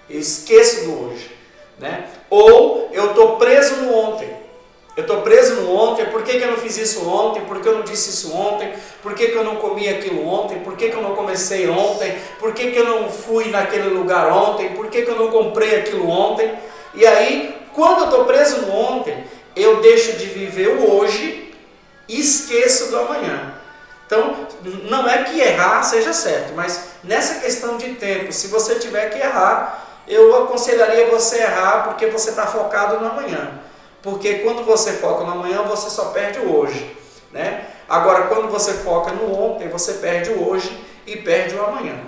Eu 0.10 0.20
esqueço 0.20 0.84
do 0.84 1.06
hoje, 1.06 1.32
né? 1.80 2.04
Ou 2.30 2.90
eu 2.92 3.12
estou 3.12 3.38
preso 3.38 3.78
no 3.78 3.96
ontem. 3.96 4.30
Eu 4.98 5.04
estou 5.04 5.22
preso 5.22 5.62
no 5.62 5.74
ontem, 5.74 6.06
por 6.08 6.22
que, 6.24 6.38
que 6.38 6.44
eu 6.44 6.52
não 6.52 6.58
fiz 6.58 6.78
isso 6.78 7.08
ontem? 7.08 7.46
Por 7.46 7.62
que 7.62 7.70
eu 7.70 7.76
não 7.76 7.84
disse 7.84 8.10
isso 8.10 8.36
ontem? 8.36 8.74
Por 9.02 9.14
que, 9.14 9.28
que 9.28 9.36
eu 9.36 9.44
não 9.46 9.56
comi 9.56 9.88
aquilo 9.88 10.28
ontem? 10.28 10.60
Por 10.60 10.76
que, 10.76 10.90
que 10.90 10.98
eu 10.98 11.02
não 11.02 11.16
comecei 11.16 11.70
ontem? 11.70 12.18
Por 12.40 12.54
que, 12.54 12.72
que 12.72 12.78
eu 12.78 12.84
não 12.84 13.10
fui 13.10 13.46
naquele 13.46 13.88
lugar 13.88 14.34
ontem? 14.34 14.72
Por 14.72 14.88
que, 14.88 15.04
que 15.04 15.10
eu 15.10 15.16
não 15.16 15.32
comprei 15.32 15.78
aquilo 15.78 16.10
ontem? 16.10 16.54
E 16.94 17.08
aí, 17.08 17.56
quando 17.74 18.00
eu 18.00 18.06
estou 18.06 18.26
preso 18.26 18.64
no 18.64 18.76
ontem, 18.76 19.24
eu 19.56 19.80
deixo 19.80 20.18
de 20.18 20.26
viver 20.26 20.68
o 20.68 20.98
hoje 20.98 21.54
e 22.10 22.20
esqueço 22.20 22.92
do 22.92 23.00
amanhã. 23.00 23.59
Então, 24.10 24.48
não 24.90 25.08
é 25.08 25.22
que 25.26 25.40
errar 25.40 25.84
seja 25.84 26.12
certo, 26.14 26.54
mas 26.56 26.94
nessa 27.04 27.42
questão 27.42 27.78
de 27.78 27.94
tempo, 27.94 28.34
se 28.34 28.48
você 28.48 28.80
tiver 28.80 29.12
que 29.12 29.20
errar, 29.20 29.88
eu 30.08 30.46
aconselharia 30.46 31.12
você 31.12 31.44
errar 31.44 31.84
porque 31.84 32.08
você 32.08 32.32
está 32.32 32.48
focado 32.48 33.00
no 33.00 33.06
amanhã. 33.06 33.52
Porque 34.02 34.40
quando 34.40 34.66
você 34.66 34.94
foca 34.94 35.24
no 35.24 35.34
amanhã, 35.34 35.62
você 35.62 35.92
só 35.92 36.06
perde 36.06 36.40
o 36.40 36.58
hoje. 36.58 36.98
Né? 37.32 37.68
Agora, 37.88 38.24
quando 38.24 38.50
você 38.50 38.74
foca 38.74 39.12
no 39.12 39.32
ontem, 39.32 39.70
você 39.70 39.94
perde 39.94 40.32
o 40.32 40.50
hoje 40.50 40.84
e 41.06 41.18
perde 41.18 41.54
o 41.54 41.64
amanhã. 41.64 42.00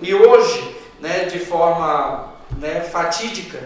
E 0.00 0.14
hoje, 0.14 0.74
né, 1.00 1.26
de 1.26 1.38
forma 1.38 2.32
né, 2.58 2.80
fatídica, 2.80 3.60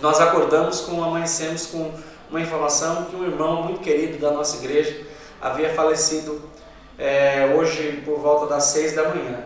nós 0.00 0.20
acordamos 0.20 0.82
com, 0.82 1.02
amanhecemos 1.02 1.66
com 1.66 1.92
uma 2.30 2.40
informação 2.40 3.06
que 3.06 3.16
um 3.16 3.24
irmão 3.24 3.64
muito 3.64 3.80
querido 3.80 4.18
da 4.18 4.30
nossa 4.30 4.58
igreja 4.58 5.04
havia 5.42 5.74
falecido 5.74 6.53
é, 6.98 7.52
hoje 7.56 8.02
por 8.04 8.18
volta 8.18 8.46
das 8.46 8.64
seis 8.64 8.94
da 8.94 9.08
manhã. 9.08 9.44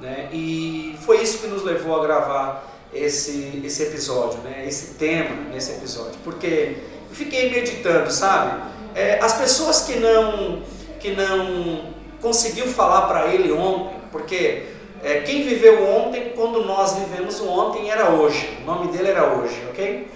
Né? 0.00 0.28
E 0.32 0.96
foi 1.04 1.22
isso 1.22 1.38
que 1.38 1.46
nos 1.46 1.62
levou 1.62 2.00
a 2.00 2.02
gravar 2.02 2.68
esse, 2.92 3.62
esse 3.64 3.84
episódio, 3.84 4.40
né? 4.40 4.64
esse 4.66 4.94
tema 4.94 5.30
nesse 5.52 5.72
episódio, 5.72 6.18
porque 6.24 6.76
fiquei 7.12 7.50
meditando, 7.50 8.10
sabe? 8.10 8.62
É, 8.94 9.18
as 9.22 9.34
pessoas 9.34 9.82
que 9.82 9.96
não, 9.96 10.62
que 11.00 11.12
não 11.12 11.94
conseguiu 12.20 12.66
falar 12.66 13.02
para 13.02 13.32
ele 13.32 13.50
ontem, 13.52 13.96
porque 14.10 14.64
é, 15.02 15.20
quem 15.20 15.44
viveu 15.44 15.84
ontem, 15.88 16.32
quando 16.36 16.64
nós 16.64 16.94
vivemos 16.94 17.40
o 17.40 17.48
ontem, 17.48 17.90
era 17.90 18.10
hoje, 18.10 18.58
o 18.62 18.66
nome 18.66 18.92
dele 18.92 19.08
era 19.08 19.32
hoje, 19.32 19.60
ok? 19.70 20.08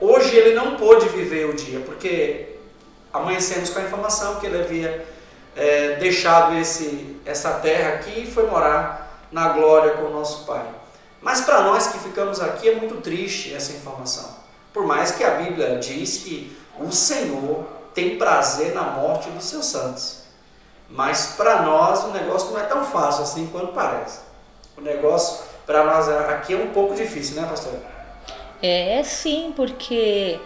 Hoje 0.00 0.36
ele 0.36 0.54
não 0.54 0.76
pôde 0.76 1.08
viver 1.08 1.48
o 1.48 1.54
dia, 1.54 1.80
porque 1.80 2.56
amanhecemos 3.12 3.70
com 3.70 3.78
a 3.78 3.82
informação 3.82 4.36
que 4.36 4.46
ele 4.46 4.60
havia 4.60 5.04
é, 5.56 5.96
deixado 5.96 6.56
esse, 6.56 7.20
essa 7.24 7.54
terra 7.54 7.94
aqui 7.94 8.22
e 8.22 8.26
foi 8.26 8.46
morar 8.46 9.26
na 9.30 9.48
glória 9.48 9.94
com 9.94 10.04
o 10.04 10.10
nosso 10.10 10.44
Pai. 10.44 10.64
Mas 11.20 11.40
para 11.40 11.62
nós 11.62 11.88
que 11.88 11.98
ficamos 11.98 12.40
aqui 12.40 12.68
é 12.68 12.74
muito 12.74 13.00
triste 13.00 13.54
essa 13.54 13.72
informação. 13.72 14.28
Por 14.72 14.86
mais 14.86 15.12
que 15.12 15.24
a 15.24 15.30
Bíblia 15.30 15.78
diz 15.78 16.18
que 16.18 16.56
o 16.78 16.90
Senhor 16.90 17.64
tem 17.94 18.18
prazer 18.18 18.74
na 18.74 18.82
morte 18.82 19.30
dos 19.30 19.44
seus 19.44 19.66
santos. 19.66 20.24
Mas 20.90 21.34
para 21.36 21.62
nós 21.62 22.04
o 22.04 22.08
negócio 22.08 22.50
não 22.50 22.60
é 22.60 22.64
tão 22.64 22.84
fácil 22.84 23.22
assim 23.22 23.46
quanto 23.46 23.72
parece. 23.72 24.20
O 24.76 24.80
negócio 24.80 25.44
para 25.64 25.84
nós 25.84 26.08
aqui 26.08 26.54
é 26.54 26.56
um 26.56 26.70
pouco 26.70 26.94
difícil, 26.94 27.40
né, 27.40 27.46
pastor? 27.48 27.72
É, 28.60 28.98
é 28.98 29.02
sim, 29.02 29.52
porque 29.56 30.38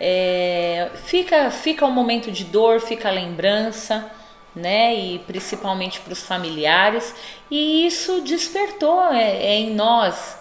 é, 0.00 0.90
fica, 1.04 1.50
fica 1.50 1.84
um 1.84 1.90
momento 1.90 2.32
de 2.32 2.44
dor, 2.44 2.80
fica 2.80 3.08
a 3.08 3.12
lembrança, 3.12 4.10
né? 4.54 4.94
E 4.94 5.18
principalmente 5.20 6.00
para 6.00 6.12
os 6.12 6.22
familiares. 6.22 7.14
E 7.50 7.86
isso 7.86 8.20
despertou 8.20 9.12
é, 9.12 9.36
é, 9.36 9.54
em 9.56 9.74
nós, 9.74 10.38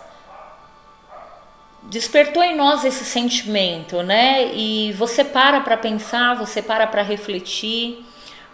despertou 1.84 2.44
em 2.44 2.56
nós 2.56 2.86
esse 2.86 3.04
sentimento, 3.04 4.02
né? 4.04 4.54
E 4.54 4.94
você 4.94 5.24
para 5.24 5.62
para 5.62 5.78
pensar, 5.78 6.36
você 6.36 6.62
para 6.62 6.88
para 6.88 7.02
refletir, 7.02 8.06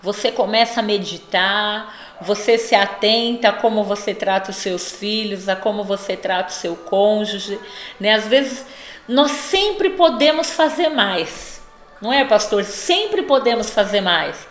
você 0.02 0.32
começa 0.32 0.80
a 0.80 0.84
meditar, 0.84 2.18
você 2.22 2.58
se 2.58 2.74
atenta 2.74 3.50
a 3.50 3.54
como 3.54 3.84
você 3.84 4.14
trata 4.14 4.52
os 4.52 4.58
seus 4.58 4.92
filhos, 4.92 5.50
a 5.50 5.56
como 5.56 5.84
você 5.84 6.16
trata 6.16 6.50
o 6.50 6.56
seu 6.56 6.76
cônjuge, 6.76 7.60
né? 8.00 8.14
Às 8.14 8.28
vezes 8.28 8.66
nós 9.08 9.32
sempre 9.32 9.92
podemos 9.92 10.52
fazer 10.52 10.90
mais. 10.90 11.62
Não 12.02 12.14
é, 12.14 12.24
pastor? 12.24 12.64
Sempre 12.64 13.24
podemos 13.24 13.70
fazer 13.70 14.02
mais. 14.02 14.49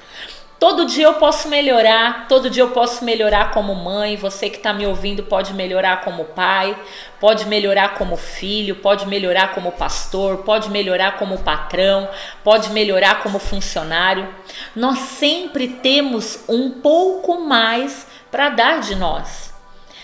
Todo 0.58 0.86
dia 0.86 1.04
eu 1.04 1.14
posso 1.14 1.46
melhorar, 1.46 2.26
todo 2.26 2.50
dia 2.50 2.64
eu 2.64 2.70
posso 2.70 3.04
melhorar 3.04 3.52
como 3.52 3.76
mãe, 3.76 4.16
você 4.16 4.50
que 4.50 4.56
está 4.56 4.72
me 4.72 4.84
ouvindo 4.84 5.22
pode 5.22 5.54
melhorar 5.54 6.00
como 6.00 6.24
pai, 6.24 6.76
pode 7.20 7.46
melhorar 7.46 7.94
como 7.94 8.16
filho, 8.16 8.74
pode 8.74 9.06
melhorar 9.06 9.54
como 9.54 9.70
pastor, 9.70 10.38
pode 10.38 10.68
melhorar 10.68 11.16
como 11.16 11.38
patrão, 11.38 12.08
pode 12.42 12.70
melhorar 12.70 13.22
como 13.22 13.38
funcionário. 13.38 14.28
Nós 14.74 14.98
sempre 14.98 15.68
temos 15.68 16.40
um 16.48 16.72
pouco 16.72 17.40
mais 17.40 18.08
para 18.28 18.48
dar 18.48 18.80
de 18.80 18.96
nós. 18.96 19.54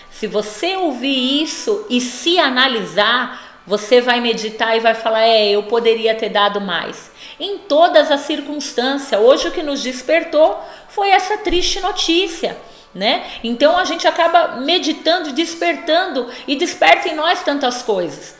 Se 0.09 0.25
você 0.25 0.77
ouvir 0.77 1.43
isso 1.43 1.85
e 1.89 1.99
se 1.99 2.39
analisar, 2.39 3.59
você 3.67 3.99
vai 3.99 4.21
meditar 4.21 4.77
e 4.77 4.79
vai 4.79 4.93
falar: 4.93 5.23
é, 5.23 5.49
eu 5.49 5.63
poderia 5.63 6.15
ter 6.15 6.29
dado 6.29 6.61
mais 6.61 7.13
em 7.39 7.59
todas 7.59 8.11
as 8.11 8.21
circunstâncias. 8.21 9.19
Hoje 9.19 9.47
o 9.47 9.51
que 9.51 9.63
nos 9.63 9.81
despertou 9.81 10.59
foi 10.89 11.09
essa 11.09 11.37
triste 11.37 11.79
notícia. 11.79 12.57
Né? 12.93 13.25
Então 13.43 13.77
a 13.77 13.83
gente 13.83 14.07
acaba 14.07 14.55
meditando, 14.61 15.33
despertando 15.33 16.29
e 16.47 16.55
desperta 16.55 17.09
em 17.09 17.15
nós 17.15 17.43
tantas 17.43 17.81
coisas. 17.81 18.37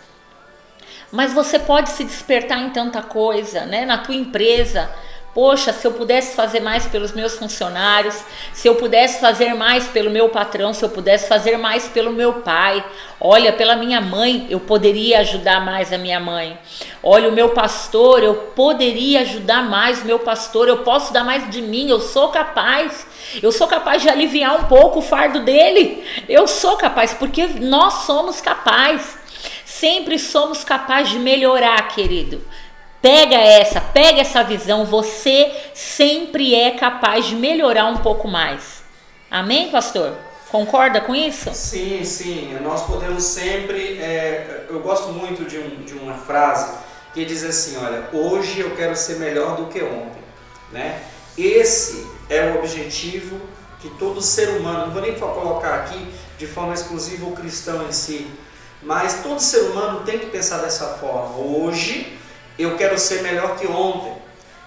Mas 1.11 1.33
você 1.33 1.59
pode 1.59 1.89
se 1.89 2.05
despertar 2.05 2.59
em 2.61 2.69
tanta 2.69 3.01
coisa, 3.01 3.65
né? 3.65 3.85
Na 3.85 3.97
tua 3.97 4.15
empresa, 4.15 4.89
Poxa, 5.35 5.73
se 5.73 5.85
eu 5.85 5.91
pudesse 5.91 6.33
fazer 6.33 6.61
mais 6.61 6.85
pelos 6.85 7.11
meus 7.11 7.37
funcionários, 7.37 8.23
se 8.53 8.69
eu 8.69 8.75
pudesse 8.75 9.19
fazer 9.19 9.53
mais 9.53 9.85
pelo 9.85 10.09
meu 10.09 10.29
patrão, 10.29 10.73
se 10.73 10.81
eu 10.81 10.87
pudesse 10.87 11.27
fazer 11.27 11.57
mais 11.57 11.89
pelo 11.89 12.13
meu 12.13 12.35
pai. 12.35 12.81
Olha, 13.19 13.51
pela 13.51 13.75
minha 13.75 13.99
mãe, 13.99 14.47
eu 14.49 14.61
poderia 14.61 15.19
ajudar 15.19 15.59
mais 15.59 15.91
a 15.91 15.97
minha 15.97 16.21
mãe. 16.21 16.57
Olha, 17.07 17.29
o 17.29 17.31
meu 17.31 17.50
pastor, 17.50 18.24
eu 18.24 18.33
poderia 18.55 19.21
ajudar 19.21 19.69
mais 19.69 20.03
meu 20.03 20.17
pastor, 20.17 20.67
eu 20.67 20.77
posso 20.77 21.13
dar 21.13 21.24
mais 21.24 21.47
de 21.51 21.62
mim, 21.62 21.88
eu 21.88 22.01
sou 22.01 22.29
capaz. 22.29 23.05
Eu 23.43 23.51
sou 23.51 23.67
capaz 23.67 24.01
de 24.01 24.09
aliviar 24.09 24.59
um 24.59 24.63
pouco 24.63 24.97
o 24.97 25.01
fardo 25.03 25.41
dele. 25.41 26.03
Eu 26.27 26.47
sou 26.47 26.77
capaz, 26.77 27.13
porque 27.13 27.45
nós 27.45 28.05
somos 28.05 28.41
capazes. 28.41 29.19
Sempre 29.63 30.17
somos 30.17 30.63
capazes 30.63 31.12
de 31.12 31.19
melhorar, 31.19 31.89
querido. 31.89 32.41
Pega 33.03 33.35
essa, 33.35 33.79
pega 33.79 34.21
essa 34.21 34.43
visão. 34.43 34.83
Você 34.85 35.53
sempre 35.75 36.55
é 36.55 36.71
capaz 36.71 37.27
de 37.27 37.35
melhorar 37.35 37.85
um 37.85 37.97
pouco 37.97 38.27
mais. 38.27 38.83
Amém, 39.29 39.69
pastor? 39.69 40.15
Concorda 40.50 41.00
com 41.01 41.13
isso? 41.13 41.51
Sim, 41.53 42.03
sim. 42.03 42.57
Nós 42.63 42.81
podemos 42.81 43.24
sempre. 43.24 44.00
É, 44.00 44.65
eu 44.69 44.79
gosto 44.79 45.09
muito 45.09 45.45
de, 45.45 45.59
um, 45.59 45.83
de 45.83 45.93
uma 45.93 46.15
frase 46.15 46.94
que 47.15 47.24
diz 47.24 47.43
assim: 47.45 47.77
Olha, 47.77 48.10
hoje 48.12 48.60
eu 48.60 48.75
quero 48.75 48.95
ser 48.95 49.15
melhor 49.15 49.55
do 49.55 49.67
que 49.67 49.81
ontem. 49.81 50.22
Né? 50.72 51.01
Esse 51.38 52.05
é 52.29 52.51
o 52.51 52.60
objetivo 52.60 53.39
que 53.79 53.89
todo 53.91 54.22
ser 54.22 54.50
humano, 54.50 54.88
não 54.88 54.91
vou 54.93 55.01
nem 55.01 55.17
colocar 55.17 55.75
aqui 55.75 56.13
de 56.38 56.45
forma 56.45 56.74
exclusiva 56.74 57.25
o 57.25 57.31
cristão 57.31 57.88
em 57.88 57.91
si, 57.91 58.27
mas 58.84 59.22
todo 59.24 59.39
ser 59.39 59.62
humano 59.62 60.01
tem 60.05 60.19
que 60.19 60.25
pensar 60.25 60.57
dessa 60.57 60.98
forma. 60.98 61.38
Hoje 61.38 62.17
eu 62.60 62.75
quero 62.77 63.00
ser 63.00 63.22
melhor 63.22 63.55
que 63.55 63.65
ontem. 63.65 64.13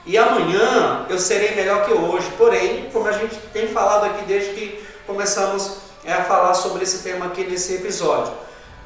E 0.07 0.17
amanhã 0.17 1.07
eu 1.11 1.19
serei 1.19 1.55
melhor 1.55 1.85
que 1.85 1.93
hoje. 1.93 2.31
Porém, 2.39 2.89
como 2.91 3.07
a 3.07 3.13
gente 3.13 3.37
tem 3.53 3.69
falado 3.69 4.07
aqui 4.07 4.25
desde 4.25 4.55
que 4.55 4.83
começamos 5.07 5.79
é, 6.03 6.13
a 6.13 6.25
falar 6.25 6.55
sobre 6.55 6.85
esse 6.85 7.03
tema 7.03 7.27
aqui 7.27 7.45
nesse 7.45 7.75
episódio, 7.75 8.33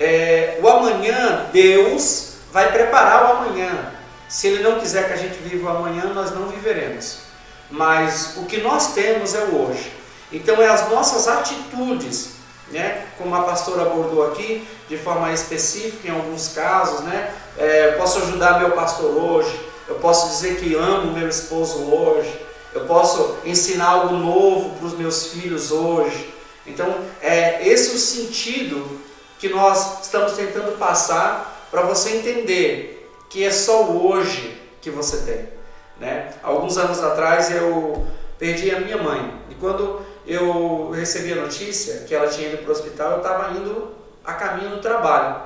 é, 0.00 0.58
o 0.60 0.68
amanhã, 0.68 1.46
Deus 1.52 2.31
vai 2.52 2.70
preparar 2.70 3.24
o 3.24 3.32
amanhã. 3.38 3.92
Se 4.28 4.46
Ele 4.46 4.62
não 4.62 4.78
quiser 4.78 5.08
que 5.08 5.14
a 5.14 5.16
gente 5.16 5.38
viva 5.38 5.72
o 5.72 5.76
amanhã, 5.76 6.12
nós 6.12 6.30
não 6.32 6.46
viveremos. 6.46 7.20
Mas 7.70 8.34
o 8.36 8.44
que 8.44 8.60
nós 8.60 8.92
temos 8.92 9.34
é 9.34 9.44
o 9.44 9.62
hoje. 9.62 9.92
Então, 10.30 10.60
é 10.62 10.68
as 10.68 10.88
nossas 10.90 11.26
atitudes, 11.26 12.32
né? 12.70 13.06
como 13.18 13.34
a 13.34 13.42
pastora 13.42 13.82
abordou 13.82 14.26
aqui, 14.30 14.66
de 14.88 14.96
forma 14.98 15.32
específica 15.32 16.08
em 16.08 16.10
alguns 16.10 16.48
casos, 16.48 17.00
né? 17.00 17.34
É, 17.58 17.92
posso 17.92 18.18
ajudar 18.18 18.60
meu 18.60 18.72
pastor 18.72 19.10
hoje, 19.10 19.58
eu 19.88 19.96
posso 19.96 20.28
dizer 20.30 20.56
que 20.56 20.74
amo 20.74 21.12
meu 21.12 21.28
esposo 21.28 21.82
hoje, 21.90 22.40
eu 22.74 22.86
posso 22.86 23.38
ensinar 23.44 23.88
algo 23.88 24.14
novo 24.16 24.76
para 24.76 24.86
os 24.86 24.96
meus 24.96 25.26
filhos 25.28 25.70
hoje. 25.70 26.32
Então, 26.66 26.94
é 27.20 27.66
esse 27.66 27.94
o 27.94 27.98
sentido 27.98 29.00
que 29.38 29.48
nós 29.48 30.02
estamos 30.02 30.32
tentando 30.32 30.78
passar 30.78 31.51
para 31.72 31.82
você 31.82 32.18
entender 32.18 33.10
que 33.30 33.42
é 33.42 33.50
só 33.50 33.84
hoje 33.84 34.60
que 34.82 34.90
você 34.90 35.22
tem. 35.22 35.48
Né? 35.98 36.34
Alguns 36.42 36.76
anos 36.76 37.02
atrás 37.02 37.50
eu 37.50 38.06
perdi 38.38 38.70
a 38.70 38.78
minha 38.78 38.98
mãe 38.98 39.34
e 39.48 39.54
quando 39.54 40.02
eu 40.26 40.90
recebi 40.90 41.32
a 41.32 41.36
notícia 41.36 42.04
que 42.06 42.14
ela 42.14 42.28
tinha 42.28 42.48
ido 42.48 42.58
para 42.58 42.68
o 42.68 42.72
hospital, 42.72 43.12
eu 43.12 43.16
estava 43.18 43.56
indo 43.56 43.88
a 44.22 44.34
caminho 44.34 44.70
do 44.70 44.82
trabalho. 44.82 45.44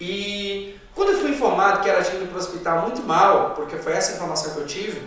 E 0.00 0.74
quando 0.92 1.12
eu 1.12 1.18
fui 1.18 1.30
informado 1.30 1.82
que 1.82 1.88
ela 1.88 2.02
tinha 2.02 2.16
ido 2.16 2.26
para 2.26 2.36
o 2.36 2.40
hospital 2.40 2.82
muito 2.82 3.02
mal, 3.02 3.52
porque 3.54 3.76
foi 3.76 3.92
essa 3.92 4.12
informação 4.12 4.54
que 4.54 4.60
eu 4.60 4.66
tive, 4.66 5.02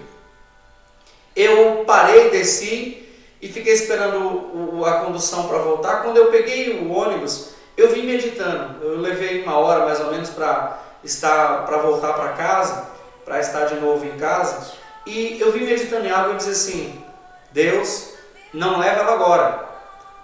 eu 1.35 1.83
parei, 1.85 2.29
desci 2.29 3.05
e 3.41 3.49
fiquei 3.49 3.73
esperando 3.73 4.77
o, 4.77 4.85
a 4.85 5.01
condução 5.01 5.45
para 5.49 5.57
voltar. 5.57 6.03
Quando 6.03 6.15
eu 6.15 6.31
peguei 6.31 6.79
o 6.79 6.91
ônibus, 6.93 7.56
eu 7.77 7.89
vim 7.89 8.01
meditando. 8.01 8.83
Eu 8.83 8.99
levei 8.99 9.43
uma 9.43 9.57
hora 9.59 9.85
mais 9.85 9.99
ou 9.99 10.11
menos 10.11 10.29
para 10.31 10.79
estar 11.03 11.65
para 11.65 11.77
voltar 11.77 12.13
para 12.13 12.29
casa, 12.29 12.89
para 13.23 13.39
estar 13.39 13.65
de 13.65 13.75
novo 13.75 14.03
em 14.03 14.17
casa. 14.17 14.73
E 15.05 15.39
eu 15.39 15.51
vim 15.51 15.63
meditando 15.63 16.07
em 16.07 16.11
algo 16.11 16.33
e 16.33 16.37
disse 16.37 16.49
assim: 16.49 17.03
Deus, 17.51 18.13
não 18.51 18.79
leva 18.79 19.01
ela 19.01 19.13
agora, 19.13 19.65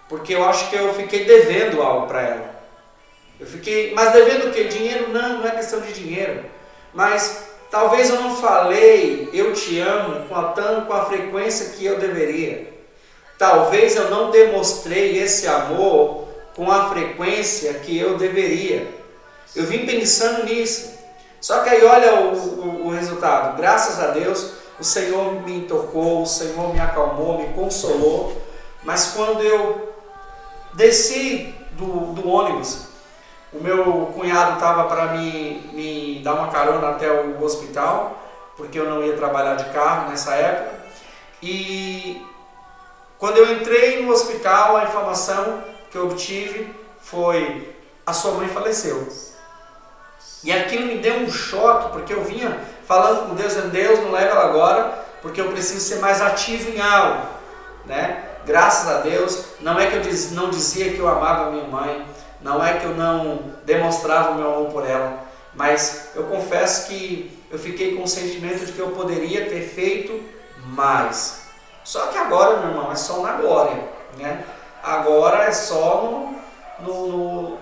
porque 0.10 0.34
eu 0.34 0.44
acho 0.44 0.70
que 0.70 0.76
eu 0.76 0.94
fiquei 0.96 1.26
devendo 1.26 1.82
algo 1.82 2.08
para 2.08 2.22
ela. 2.22 2.54
Eu 3.40 3.46
fiquei, 3.46 3.94
mas 3.94 4.12
devendo 4.12 4.48
o 4.48 4.52
quê? 4.52 4.66
Dinheiro? 4.66 5.10
Não, 5.10 5.40
não 5.40 5.48
é 5.48 5.52
questão 5.52 5.82
de 5.82 5.94
dinheiro. 5.94 6.46
Mas 6.94 7.50
talvez 7.70 8.10
eu 8.10 8.22
não 8.22 8.36
falei 8.36 9.30
eu 9.34 9.54
te 9.54 9.80
amo 9.80 10.28
com 10.28 10.36
a, 10.36 10.54
com 10.86 10.94
a 10.94 11.06
frequência 11.06 11.72
que 11.72 11.86
eu 11.86 12.00
deveria. 12.00 12.72
Talvez 13.38 13.96
eu 13.96 14.10
não 14.10 14.32
demonstrei 14.32 15.18
esse 15.18 15.48
amor 15.48 16.23
com 16.56 16.72
a 16.72 16.90
frequência 16.90 17.74
que 17.76 17.98
eu 17.98 18.18
deveria. 18.18 18.94
Eu 19.56 19.66
vim 19.66 19.86
pensando 19.86 20.46
nisso. 20.46 20.94
Só 21.40 21.64
que 21.64 21.70
aí 21.70 21.84
olha 21.84 22.16
o, 22.16 22.36
o, 22.36 22.88
o 22.88 22.90
resultado. 22.92 23.58
Graças 23.58 24.00
a 24.00 24.08
Deus, 24.08 24.54
o 24.80 24.84
Senhor 24.84 25.42
me 25.42 25.62
tocou, 25.62 26.24
o 26.24 26.26
Senhor 26.26 26.74
me 26.74 26.80
acalmou, 26.80 27.40
me 27.40 27.54
consolou. 27.54 28.42
Mas 28.84 29.12
quando 29.16 29.42
eu 29.42 29.94
desci 30.74 31.54
do, 31.74 32.14
do 32.14 32.28
ônibus, 32.28 32.88
o 33.52 33.62
meu 33.62 34.12
cunhado 34.16 34.54
estava 34.54 34.86
para 34.86 35.14
me, 35.14 35.70
me 35.74 36.22
dar 36.24 36.34
uma 36.34 36.48
carona 36.48 36.90
até 36.90 37.12
o 37.12 37.44
hospital, 37.44 38.20
porque 38.58 38.80
eu 38.80 38.90
não 38.90 39.04
ia 39.04 39.16
trabalhar 39.16 39.56
de 39.56 39.66
carro 39.66 40.10
nessa 40.10 40.34
época. 40.34 40.84
E 41.42 42.26
quando 43.20 43.38
eu 43.38 43.54
entrei 43.54 44.02
no 44.02 44.12
hospital, 44.12 44.78
a 44.78 44.84
informação 44.84 45.64
que 45.94 45.98
eu 45.98 46.06
obtive 46.06 46.76
foi: 47.00 47.74
a 48.06 48.12
sua 48.12 48.32
mãe 48.32 48.50
faleceu. 48.50 49.08
E 50.44 50.52
aquilo 50.52 50.88
me 50.88 50.98
deu 50.98 51.20
um 51.20 51.32
choque, 51.32 51.94
porque 51.94 52.12
eu 52.12 52.24
vinha 52.24 52.60
falando 52.86 53.30
com 53.30 53.36
Deus, 53.36 53.54
dizendo: 53.54 53.72
Deus, 53.72 54.00
não 54.00 54.12
leva 54.12 54.32
ela 54.32 54.46
agora, 54.46 55.06
porque 55.22 55.40
eu 55.40 55.52
preciso 55.52 55.80
ser 55.80 56.02
mais 56.02 56.20
ativo 56.20 56.72
em 56.72 56.82
algo. 56.82 57.28
Né? 57.86 58.24
Graças 58.46 58.90
a 58.90 59.00
Deus, 59.02 59.46
não 59.62 59.80
é 59.80 59.88
que 59.88 59.96
eu 59.96 60.02
diz, 60.02 60.32
não 60.32 60.50
dizia 60.50 60.92
que 60.92 61.00
eu 61.00 61.08
amava 61.08 61.52
minha 61.52 61.68
mãe, 61.68 62.06
não 62.42 62.66
é 62.66 62.74
que 62.80 62.86
eu 62.86 62.96
não 62.96 63.54
demonstrava 63.64 64.32
o 64.32 64.36
meu 64.36 64.54
amor 64.54 64.72
por 64.72 64.86
ela, 64.86 65.20
mas 65.54 66.10
eu 66.16 66.24
confesso 66.24 66.88
que 66.88 67.40
eu 67.52 67.60
fiquei 67.60 67.96
com 67.96 68.04
o 68.04 68.08
sentimento 68.08 68.66
de 68.66 68.72
que 68.72 68.80
eu 68.80 68.90
poderia 68.90 69.48
ter 69.48 69.62
feito 69.62 70.22
mais. 70.66 71.44
Só 71.84 72.08
que 72.08 72.18
agora, 72.18 72.58
meu 72.58 72.70
irmão, 72.70 72.92
é 72.92 72.96
só 72.96 73.22
na 73.22 73.34
glória, 73.34 73.78
né? 74.18 74.44
Agora 74.84 75.46
é 75.46 75.52
só 75.54 76.36
no, 76.82 77.08
no, 77.08 77.58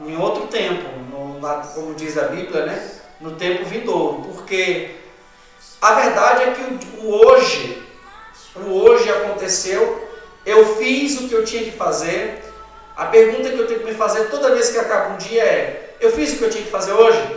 no 0.00 0.10
em 0.10 0.16
outro 0.16 0.46
tempo, 0.46 0.88
no, 1.10 1.38
como 1.74 1.94
diz 1.94 2.16
a 2.16 2.28
Bíblia, 2.28 2.64
né? 2.64 2.90
No 3.20 3.32
tempo 3.32 3.66
vindouro, 3.66 4.22
porque 4.22 4.96
a 5.80 5.92
verdade 5.92 6.44
é 6.44 6.52
que 6.52 6.62
o, 6.62 7.04
o 7.04 7.26
hoje, 7.26 7.86
o 8.56 8.72
hoje 8.72 9.10
aconteceu, 9.10 10.08
eu 10.46 10.76
fiz 10.76 11.20
o 11.20 11.28
que 11.28 11.34
eu 11.34 11.44
tinha 11.44 11.64
que 11.64 11.72
fazer, 11.72 12.42
a 12.96 13.06
pergunta 13.06 13.50
que 13.50 13.58
eu 13.58 13.66
tenho 13.66 13.80
que 13.80 13.86
me 13.86 13.94
fazer 13.94 14.30
toda 14.30 14.54
vez 14.54 14.70
que 14.70 14.78
acaba 14.78 15.14
um 15.14 15.18
dia 15.18 15.42
é: 15.42 15.96
eu 16.00 16.12
fiz 16.12 16.32
o 16.32 16.38
que 16.38 16.44
eu 16.44 16.50
tinha 16.50 16.64
que 16.64 16.70
fazer 16.70 16.92
hoje? 16.92 17.36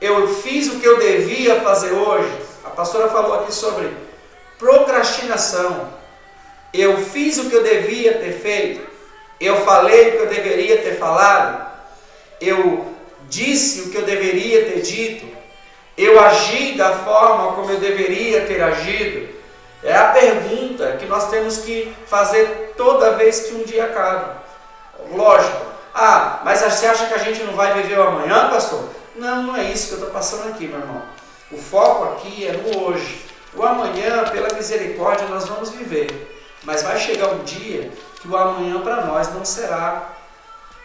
Eu 0.00 0.26
fiz 0.36 0.68
o 0.68 0.80
que 0.80 0.86
eu 0.86 0.98
devia 0.98 1.60
fazer 1.60 1.92
hoje? 1.92 2.32
A 2.64 2.70
pastora 2.70 3.08
falou 3.08 3.40
aqui 3.40 3.52
sobre 3.52 3.94
procrastinação. 4.58 5.99
Eu 6.72 6.98
fiz 6.98 7.38
o 7.38 7.50
que 7.50 7.56
eu 7.56 7.62
devia 7.62 8.18
ter 8.18 8.32
feito? 8.32 8.88
Eu 9.40 9.64
falei 9.64 10.08
o 10.08 10.12
que 10.12 10.18
eu 10.18 10.26
deveria 10.28 10.78
ter 10.78 10.96
falado? 10.96 11.70
Eu 12.40 12.94
disse 13.28 13.82
o 13.82 13.90
que 13.90 13.96
eu 13.96 14.02
deveria 14.02 14.64
ter 14.66 14.80
dito? 14.82 15.26
Eu 15.96 16.20
agi 16.20 16.72
da 16.72 16.92
forma 16.92 17.52
como 17.52 17.70
eu 17.70 17.78
deveria 17.78 18.46
ter 18.46 18.62
agido? 18.62 19.28
É 19.82 19.96
a 19.96 20.08
pergunta 20.08 20.96
que 20.98 21.06
nós 21.06 21.30
temos 21.30 21.58
que 21.58 21.94
fazer 22.06 22.74
toda 22.76 23.12
vez 23.12 23.40
que 23.40 23.54
um 23.54 23.64
dia 23.64 23.84
acaba. 23.84 24.42
Lógico. 25.12 25.66
Ah, 25.94 26.40
mas 26.44 26.60
você 26.60 26.86
acha 26.86 27.06
que 27.06 27.14
a 27.14 27.18
gente 27.18 27.42
não 27.42 27.54
vai 27.54 27.74
viver 27.82 27.98
o 27.98 28.02
amanhã, 28.02 28.48
pastor? 28.50 28.84
Não, 29.16 29.42
não 29.42 29.56
é 29.56 29.64
isso 29.64 29.88
que 29.88 29.94
eu 29.94 29.98
estou 29.98 30.12
passando 30.12 30.48
aqui, 30.48 30.66
meu 30.66 30.78
irmão. 30.78 31.02
O 31.50 31.56
foco 31.56 32.04
aqui 32.12 32.46
é 32.46 32.52
no 32.52 32.84
hoje. 32.84 33.24
O 33.54 33.62
amanhã, 33.64 34.24
pela 34.30 34.54
misericórdia, 34.54 35.26
nós 35.26 35.48
vamos 35.48 35.70
viver. 35.70 36.39
Mas 36.64 36.82
vai 36.82 36.98
chegar 36.98 37.28
um 37.28 37.44
dia 37.44 37.90
que 38.20 38.28
o 38.28 38.36
amanhã 38.36 38.80
para 38.80 39.06
nós 39.06 39.32
não 39.34 39.44
será 39.44 40.12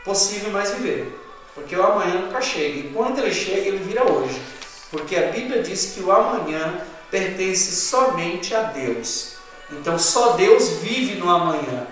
possível 0.04 0.52
mais 0.52 0.72
viver. 0.72 1.22
Porque 1.54 1.76
o 1.76 1.86
amanhã 1.86 2.22
nunca 2.22 2.42
chega. 2.42 2.80
E 2.80 2.92
quando 2.94 3.20
ele 3.20 3.34
chega, 3.34 3.68
ele 3.68 3.78
vira 3.78 4.10
hoje. 4.10 4.42
Porque 4.92 5.16
a 5.16 5.28
Bíblia 5.32 5.62
diz 5.62 5.94
que 5.94 6.02
o 6.02 6.12
amanhã 6.12 6.82
pertence 7.10 7.76
somente 7.76 8.54
a 8.54 8.62
Deus. 8.62 9.36
Então 9.72 9.98
só 9.98 10.34
Deus 10.34 10.70
vive 10.82 11.16
no 11.16 11.30
amanhã. 11.30 11.88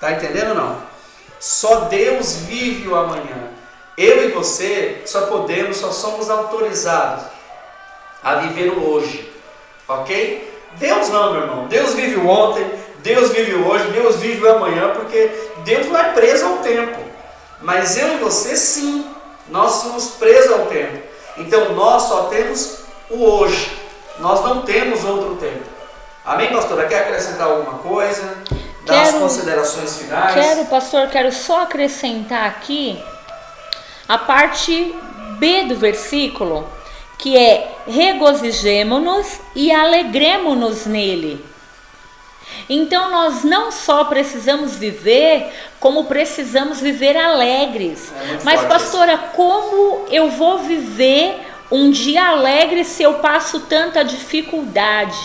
Tá 0.00 0.12
entendendo 0.12 0.50
ou 0.50 0.54
não? 0.54 0.82
Só 1.40 1.82
Deus 1.82 2.36
vive 2.36 2.88
o 2.88 2.96
amanhã. 2.96 3.50
Eu 3.96 4.28
e 4.28 4.32
você 4.32 5.02
só 5.06 5.26
podemos, 5.26 5.76
só 5.76 5.92
somos 5.92 6.28
autorizados 6.28 7.26
a 8.22 8.36
viver 8.36 8.70
o 8.70 8.90
hoje. 8.90 9.32
Ok? 9.86 10.52
Deus 10.78 11.08
não, 11.10 11.32
meu 11.32 11.42
irmão. 11.42 11.68
Deus 11.68 11.94
vive 11.94 12.16
o 12.16 12.26
ontem, 12.26 12.68
Deus 13.04 13.32
vive 13.32 13.54
hoje, 13.56 13.84
Deus 13.90 14.16
vive 14.16 14.42
o 14.46 14.56
amanhã, 14.56 14.94
porque 14.94 15.30
Deus 15.58 15.88
não 15.88 16.00
é 16.00 16.04
preso 16.14 16.46
ao 16.46 16.56
tempo. 16.58 16.98
Mas 17.60 17.98
eu 17.98 18.14
e 18.14 18.16
você 18.16 18.56
sim, 18.56 19.06
nós 19.48 19.72
somos 19.72 20.12
presos 20.12 20.52
ao 20.52 20.66
tempo. 20.66 21.02
Então 21.36 21.74
nós 21.74 22.04
só 22.04 22.24
temos 22.24 22.78
o 23.10 23.22
hoje. 23.22 23.78
Nós 24.18 24.42
não 24.42 24.62
temos 24.62 25.04
outro 25.04 25.36
tempo. 25.36 25.64
Amém, 26.24 26.50
pastora? 26.50 26.88
Quer 26.88 27.00
acrescentar 27.00 27.46
alguma 27.46 27.78
coisa? 27.80 28.38
Das 28.86 29.08
quero, 29.08 29.20
considerações 29.20 29.98
finais? 29.98 30.32
Quero, 30.32 30.64
pastor, 30.64 31.08
quero 31.08 31.30
só 31.30 31.64
acrescentar 31.64 32.46
aqui 32.46 32.98
a 34.08 34.16
parte 34.16 34.94
B 35.38 35.64
do 35.64 35.76
versículo, 35.76 36.66
que 37.18 37.36
é 37.36 37.70
regozijemo-nos 37.86 39.40
e 39.54 39.70
alegremo-nos 39.70 40.86
nele. 40.86 41.53
Então 42.68 43.10
nós 43.10 43.44
não 43.44 43.70
só 43.70 44.04
precisamos 44.04 44.76
viver, 44.76 45.52
como 45.78 46.04
precisamos 46.04 46.80
viver 46.80 47.16
alegres. 47.16 48.12
É 48.12 48.38
Mas 48.44 48.62
pastora, 48.64 49.18
como 49.18 50.06
eu 50.10 50.30
vou 50.30 50.58
viver 50.58 51.36
um 51.70 51.90
dia 51.90 52.28
alegre 52.28 52.84
se 52.84 53.02
eu 53.02 53.14
passo 53.14 53.60
tanta 53.60 54.04
dificuldade? 54.04 55.18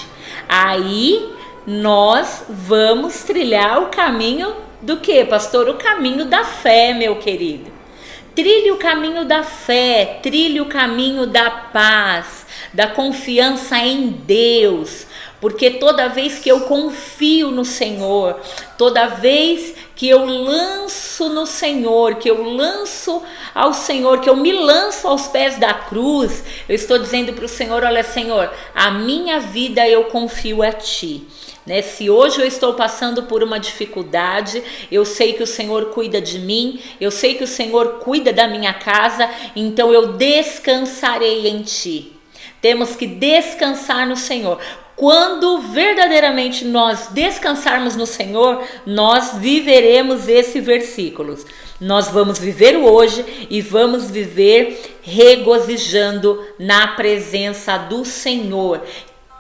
Aí 0.48 1.34
nós 1.66 2.44
vamos 2.50 3.24
trilhar 3.24 3.82
o 3.84 3.88
caminho 3.88 4.56
do 4.82 4.98
que, 4.98 5.24
pastor? 5.26 5.70
O 5.70 5.76
caminho 5.76 6.26
da 6.26 6.44
fé, 6.44 6.94
meu 6.94 7.18
querido. 7.18 7.72
Trilhe 8.36 8.72
o 8.72 8.78
caminho 8.78 9.26
da 9.26 9.44
fé, 9.44 10.20
trilhe 10.24 10.62
o 10.62 10.66
caminho 10.66 11.26
da 11.26 11.50
paz, 11.50 12.46
da 12.74 12.88
confiança 12.88 13.78
em 13.78 14.08
Deus, 14.08 15.06
porque 15.42 15.72
toda 15.72 16.10
vez 16.10 16.40
que 16.40 16.50
eu 16.50 16.62
confio 16.62 17.50
no 17.52 17.64
Senhor, 17.64 18.40
toda 18.78 19.08
vez 19.08 19.74
que 19.96 20.08
eu 20.08 20.26
lanço 20.26 21.30
no 21.30 21.46
Senhor, 21.46 22.16
que 22.16 22.30
eu 22.30 22.44
lanço 22.44 23.22
ao 23.54 23.74
Senhor, 23.74 24.20
que 24.20 24.30
eu 24.30 24.36
me 24.36 24.52
lanço 24.52 25.08
aos 25.08 25.28
pés 25.28 25.58
da 25.58 25.74
cruz, 25.74 26.44
eu 26.68 26.76
estou 26.76 26.98
dizendo 26.98 27.34
para 27.34 27.46
o 27.46 27.50
Senhor: 27.50 27.84
olha, 27.84 28.04
Senhor, 28.04 28.52
a 28.74 28.92
minha 28.92 29.40
vida 29.40 29.88
eu 29.88 30.06
confio 30.06 30.62
a 30.62 30.72
Ti. 30.72 31.26
Né? 31.66 31.82
Se 31.82 32.10
hoje 32.10 32.42
eu 32.42 32.48
estou 32.48 32.74
passando 32.74 33.24
por 33.24 33.44
uma 33.44 33.60
dificuldade, 33.60 34.64
eu 34.92 35.06
sei 35.06 35.34
que 35.34 35.44
o 35.44 35.48
Senhor 35.48 35.92
cuida 35.92 36.20
de 36.20 36.40
mim, 36.40 36.82
eu 37.00 37.12
sei 37.12 37.36
que 37.36 37.44
o 37.44 37.48
Senhor 37.48 38.00
cuida 38.00 38.34
da 38.34 38.48
minha 38.48 38.74
casa, 38.74 39.30
então 39.56 39.94
eu 39.94 40.14
descansarei 40.14 41.48
em 41.48 41.62
Ti. 41.62 42.14
Temos 42.62 42.96
que 42.96 43.06
descansar 43.06 44.08
no 44.08 44.16
Senhor. 44.18 44.60
Quando 45.00 45.60
verdadeiramente 45.60 46.66
nós 46.66 47.08
descansarmos 47.14 47.96
no 47.96 48.06
Senhor, 48.06 48.62
nós 48.86 49.32
viveremos 49.38 50.28
esse 50.28 50.60
versículo. 50.60 51.38
Nós 51.80 52.10
vamos 52.10 52.38
viver 52.38 52.76
o 52.76 52.84
hoje 52.84 53.48
e 53.50 53.62
vamos 53.62 54.12
viver 54.12 54.98
regozijando 55.02 56.46
na 56.60 56.90
presença 56.98 57.78
do 57.78 58.04
Senhor 58.04 58.82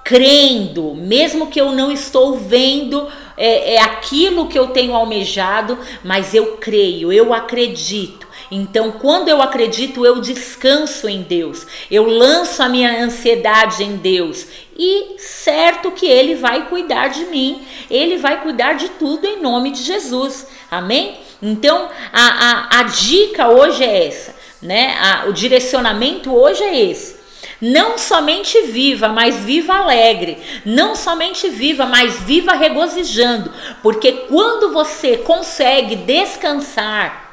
crendo, 0.02 0.95
mesmo 0.95 1.48
que 1.52 1.62
eu 1.62 1.72
não 1.72 1.91
estou 1.91 2.36
vendo 2.36 3.08
é, 3.38 3.76
é 3.76 3.82
aquilo 3.82 4.48
que 4.48 4.58
eu 4.58 4.69
tenho 4.69 4.95
almejado, 4.95 5.78
mas 6.04 6.34
eu 6.34 6.58
creio, 6.58 7.13
eu 7.13 7.32
acredito. 7.32 8.28
Então, 8.51 8.93
quando 8.93 9.29
eu 9.29 9.41
acredito, 9.41 10.05
eu 10.05 10.19
descanso 10.19 11.07
em 11.07 11.21
Deus, 11.21 11.67
eu 11.89 12.07
lanço 12.07 12.63
a 12.63 12.69
minha 12.69 13.03
ansiedade 13.03 13.83
em 13.83 13.95
Deus 13.95 14.47
e 14.77 15.15
certo 15.19 15.91
que 15.91 16.07
Ele 16.07 16.35
vai 16.35 16.67
cuidar 16.67 17.09
de 17.09 17.25
mim, 17.25 17.62
Ele 17.91 18.17
vai 18.17 18.41
cuidar 18.41 18.73
de 18.73 18.89
tudo 18.89 19.27
em 19.27 19.41
nome 19.41 19.71
de 19.71 19.83
Jesus, 19.83 20.47
amém? 20.71 21.19
Então, 21.41 21.89
a, 22.12 22.21
a, 22.21 22.79
a 22.79 22.83
dica 22.83 23.49
hoje 23.49 23.83
é 23.83 24.07
essa, 24.07 24.35
né? 24.62 24.97
A, 24.99 25.25
o 25.27 25.33
direcionamento 25.33 26.35
hoje 26.35 26.63
é 26.63 26.79
esse. 26.89 27.19
Não 27.62 27.97
somente 27.97 28.62
viva, 28.62 29.09
mas 29.09 29.35
viva 29.35 29.73
alegre. 29.73 30.38
Não 30.65 30.95
somente 30.95 31.49
viva, 31.49 31.85
mas 31.85 32.21
viva 32.21 32.53
regozijando. 32.53 33.51
Porque 33.83 34.12
quando 34.29 34.71
você 34.71 35.17
consegue 35.17 35.97
descansar, 35.97 37.29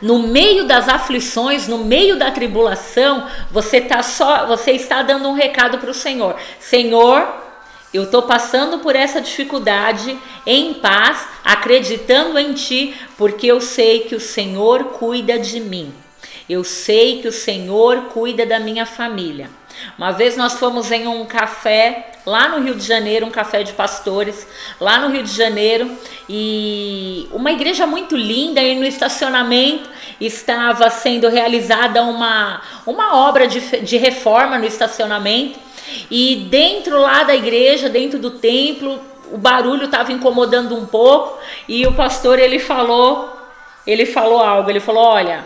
no 0.00 0.20
meio 0.20 0.66
das 0.66 0.88
aflições, 0.88 1.66
no 1.66 1.78
meio 1.78 2.18
da 2.18 2.30
tribulação, 2.30 3.26
você 3.50 3.80
tá 3.80 4.02
só, 4.02 4.46
você 4.46 4.72
está 4.72 5.02
dando 5.02 5.28
um 5.28 5.34
recado 5.34 5.78
para 5.78 5.90
o 5.90 5.94
Senhor. 5.94 6.36
Senhor, 6.60 7.26
eu 7.92 8.04
estou 8.04 8.22
passando 8.22 8.78
por 8.78 8.94
essa 8.94 9.20
dificuldade 9.20 10.18
em 10.44 10.74
paz, 10.74 11.26
acreditando 11.44 12.38
em 12.38 12.52
Ti, 12.52 12.94
porque 13.16 13.46
eu 13.46 13.60
sei 13.60 14.00
que 14.00 14.14
o 14.14 14.20
Senhor 14.20 14.84
cuida 14.84 15.38
de 15.38 15.60
mim. 15.60 15.94
Eu 16.48 16.62
sei 16.62 17.20
que 17.20 17.28
o 17.28 17.32
Senhor 17.32 18.02
cuida 18.12 18.44
da 18.44 18.60
minha 18.60 18.86
família. 18.86 19.48
Uma 19.96 20.10
vez 20.10 20.36
nós 20.36 20.54
fomos 20.54 20.90
em 20.90 21.06
um 21.06 21.24
café 21.24 22.12
lá 22.26 22.48
no 22.48 22.60
Rio 22.60 22.74
de 22.74 22.84
Janeiro, 22.84 23.24
um 23.24 23.30
café 23.30 23.62
de 23.62 23.72
pastores, 23.72 24.46
lá 24.80 24.98
no 24.98 25.08
Rio 25.08 25.22
de 25.22 25.32
Janeiro, 25.32 25.96
e 26.28 27.28
uma 27.32 27.52
igreja 27.52 27.86
muito 27.86 28.16
linda, 28.16 28.60
e 28.60 28.74
no 28.74 28.84
estacionamento 28.84 29.88
estava 30.20 30.90
sendo 30.90 31.28
realizada 31.28 32.02
uma, 32.02 32.60
uma 32.84 33.16
obra 33.16 33.46
de, 33.46 33.60
de 33.60 33.96
reforma 33.96 34.58
no 34.58 34.66
estacionamento, 34.66 35.58
e 36.10 36.48
dentro 36.50 37.00
lá 37.00 37.22
da 37.22 37.34
igreja, 37.34 37.88
dentro 37.88 38.18
do 38.18 38.32
templo, 38.32 39.00
o 39.30 39.38
barulho 39.38 39.84
estava 39.84 40.12
incomodando 40.12 40.76
um 40.76 40.84
pouco, 40.84 41.38
e 41.68 41.86
o 41.86 41.94
pastor 41.94 42.38
ele 42.40 42.58
falou, 42.58 43.34
ele 43.86 44.04
falou 44.04 44.40
algo, 44.40 44.68
ele 44.68 44.80
falou, 44.80 45.04
olha, 45.04 45.44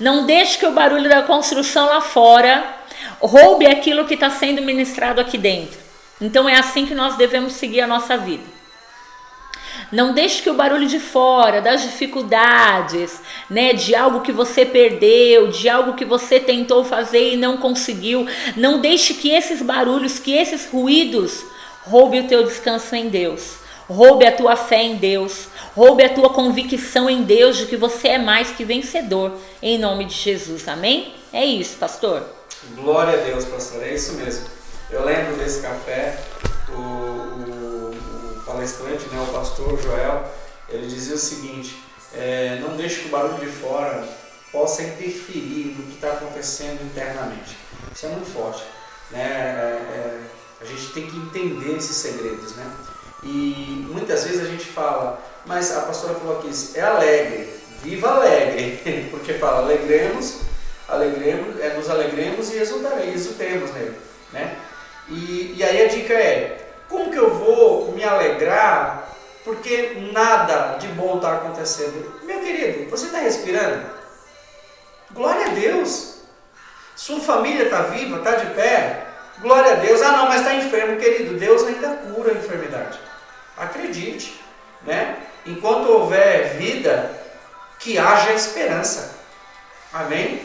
não 0.00 0.26
deixe 0.26 0.58
que 0.58 0.66
o 0.66 0.72
barulho 0.72 1.08
da 1.08 1.22
construção 1.22 1.86
lá 1.86 2.00
fora 2.00 2.75
roube 3.20 3.66
aquilo 3.66 4.04
que 4.04 4.14
está 4.14 4.30
sendo 4.30 4.62
ministrado 4.62 5.20
aqui 5.20 5.38
dentro. 5.38 5.78
Então 6.20 6.48
é 6.48 6.58
assim 6.58 6.86
que 6.86 6.94
nós 6.94 7.16
devemos 7.16 7.52
seguir 7.52 7.80
a 7.80 7.86
nossa 7.86 8.16
vida. 8.16 8.56
Não 9.92 10.12
deixe 10.12 10.42
que 10.42 10.50
o 10.50 10.54
barulho 10.54 10.86
de 10.86 10.98
fora, 10.98 11.60
das 11.60 11.82
dificuldades, 11.82 13.20
né, 13.48 13.72
de 13.72 13.94
algo 13.94 14.20
que 14.20 14.32
você 14.32 14.64
perdeu, 14.64 15.48
de 15.48 15.68
algo 15.68 15.94
que 15.94 16.04
você 16.04 16.40
tentou 16.40 16.84
fazer 16.84 17.34
e 17.34 17.36
não 17.36 17.58
conseguiu, 17.58 18.26
não 18.56 18.80
deixe 18.80 19.14
que 19.14 19.30
esses 19.30 19.62
barulhos, 19.62 20.18
que 20.18 20.32
esses 20.32 20.68
ruídos 20.68 21.44
roube 21.82 22.18
o 22.18 22.26
teu 22.26 22.42
descanso 22.42 22.96
em 22.96 23.08
Deus. 23.08 23.58
Roube 23.88 24.26
a 24.26 24.32
tua 24.32 24.56
fé 24.56 24.82
em 24.82 24.96
Deus, 24.96 25.46
roube 25.76 26.02
a 26.02 26.08
tua 26.08 26.30
convicção 26.30 27.08
em 27.08 27.22
Deus 27.22 27.56
de 27.56 27.66
que 27.66 27.76
você 27.76 28.08
é 28.08 28.18
mais 28.18 28.50
que 28.50 28.64
vencedor, 28.64 29.38
em 29.62 29.78
nome 29.78 30.06
de 30.06 30.14
Jesus. 30.14 30.66
Amém? 30.66 31.14
É 31.32 31.44
isso, 31.44 31.76
pastor. 31.76 32.35
Glória 32.74 33.20
a 33.20 33.24
Deus, 33.24 33.44
pastor, 33.44 33.82
é 33.82 33.94
isso 33.94 34.14
mesmo. 34.14 34.46
Eu 34.90 35.04
lembro 35.04 35.36
desse 35.36 35.60
café, 35.60 36.18
o, 36.68 36.72
o, 36.72 37.90
o 37.90 38.42
palestrante, 38.44 39.06
né, 39.06 39.24
o 39.28 39.32
pastor 39.32 39.80
Joel, 39.80 40.24
ele 40.68 40.86
dizia 40.86 41.14
o 41.14 41.18
seguinte: 41.18 41.82
é, 42.14 42.58
não 42.60 42.76
deixe 42.76 43.02
que 43.02 43.08
o 43.08 43.10
barulho 43.10 43.38
de 43.38 43.46
fora 43.46 44.06
possa 44.50 44.82
interferir 44.82 45.76
no 45.78 45.86
que 45.86 45.94
está 45.94 46.12
acontecendo 46.12 46.82
internamente. 46.84 47.56
Isso 47.94 48.06
é 48.06 48.08
muito 48.10 48.32
forte. 48.32 48.62
Né? 49.10 49.20
É, 49.20 49.24
é, 49.24 50.20
a 50.60 50.64
gente 50.64 50.92
tem 50.92 51.06
que 51.06 51.16
entender 51.16 51.76
esses 51.76 51.96
segredos. 51.96 52.56
Né? 52.56 52.72
E 53.22 53.86
muitas 53.90 54.24
vezes 54.24 54.40
a 54.40 54.48
gente 54.48 54.64
fala, 54.64 55.22
mas 55.44 55.76
a 55.76 55.82
pastora 55.82 56.14
falou 56.14 56.38
aqui, 56.38 56.50
é 56.74 56.80
alegre, 56.80 57.48
viva 57.82 58.08
alegre, 58.08 59.08
porque 59.10 59.34
fala, 59.34 59.58
alegremos, 59.58 60.40
alegremos, 60.88 61.60
é, 61.60 61.74
nos 61.74 61.88
alegremos 61.90 62.52
e 62.52 62.58
exultarei, 62.58 63.12
exultemos 63.12 63.72
nele. 63.72 63.96
Né? 64.32 64.56
E, 65.08 65.54
e 65.56 65.62
aí 65.62 65.84
a 65.84 65.88
dica 65.88 66.14
é, 66.14 66.66
como 66.88 67.10
que 67.10 67.18
eu 67.18 67.34
vou 67.34 67.92
me 67.92 68.04
alegrar 68.04 69.08
porque 69.44 70.10
nada 70.12 70.76
de 70.78 70.88
bom 70.88 71.16
está 71.16 71.34
acontecendo? 71.34 72.20
Meu 72.24 72.40
querido, 72.40 72.90
você 72.90 73.06
está 73.06 73.18
respirando? 73.18 73.86
Glória 75.12 75.46
a 75.46 75.50
Deus! 75.50 76.16
Sua 76.96 77.20
família 77.20 77.64
está 77.64 77.82
viva, 77.82 78.16
está 78.16 78.32
de 78.32 78.54
pé? 78.54 79.06
Glória 79.40 79.72
a 79.72 79.76
Deus. 79.76 80.00
Ah, 80.02 80.12
não, 80.12 80.26
mas 80.26 80.40
está 80.40 80.54
enfermo, 80.54 80.98
querido. 80.98 81.38
Deus 81.38 81.62
ainda 81.64 81.88
cura 81.90 82.32
a 82.32 82.34
enfermidade. 82.34 82.98
Acredite, 83.56 84.40
né? 84.82 85.16
Enquanto 85.44 85.90
houver 85.90 86.56
vida, 86.56 87.10
que 87.78 87.98
haja 87.98 88.32
esperança. 88.32 89.14
Amém? 89.92 90.42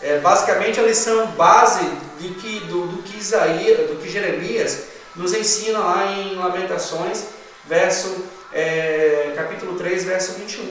É, 0.00 0.18
basicamente 0.20 0.78
a 0.78 0.84
lição 0.84 1.26
base 1.32 1.84
de 2.18 2.28
que, 2.34 2.60
do, 2.60 2.86
do, 2.86 3.02
que 3.02 3.18
Isaías, 3.18 3.88
do 3.88 3.96
que 3.96 4.08
Jeremias 4.08 4.84
nos 5.16 5.34
ensina 5.34 5.78
lá 5.80 6.06
em 6.06 6.36
Lamentações, 6.36 7.24
verso, 7.66 8.24
é, 8.52 9.32
capítulo 9.36 9.76
3, 9.76 10.04
verso 10.04 10.32
21, 10.34 10.64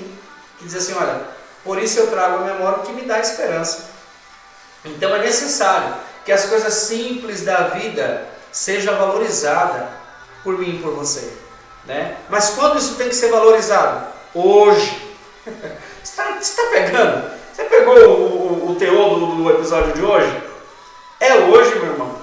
que 0.58 0.66
diz 0.66 0.76
assim, 0.76 0.94
olha, 0.94 1.22
por 1.64 1.78
isso 1.78 2.00
eu 2.00 2.08
trago 2.08 2.38
a 2.38 2.54
memória 2.54 2.80
o 2.80 2.84
que 2.84 2.94
me 2.94 3.02
dá 3.02 3.20
esperança. 3.20 3.90
Então 4.86 5.14
é 5.16 5.20
necessário 5.20 5.96
que 6.24 6.32
as 6.32 6.46
coisas 6.46 6.74
simples 6.74 7.42
da 7.42 7.68
vida 7.70 8.28
seja 8.52 8.94
valorizada 8.94 9.90
por 10.44 10.58
mim 10.58 10.76
e 10.76 10.82
por 10.82 10.94
você. 10.94 11.34
Né? 11.86 12.18
Mas 12.30 12.52
quando 12.52 12.78
isso 12.78 12.96
tem 12.96 13.10
que 13.10 13.16
ser 13.16 13.30
valorizado? 13.30 14.08
Hoje. 14.34 15.16
Você 16.04 16.22
está 16.22 16.64
tá 16.64 16.70
pegando? 16.70 17.32
Você 17.54 17.64
pegou 17.64 17.98
o, 17.98 18.47
o, 18.72 18.76
teor 18.76 19.20
do, 19.20 19.36
do 19.36 19.50
episódio 19.50 19.94
de 19.94 20.02
hoje? 20.02 20.44
É 21.20 21.36
hoje, 21.36 21.76
meu 21.76 21.92
irmão. 21.92 22.16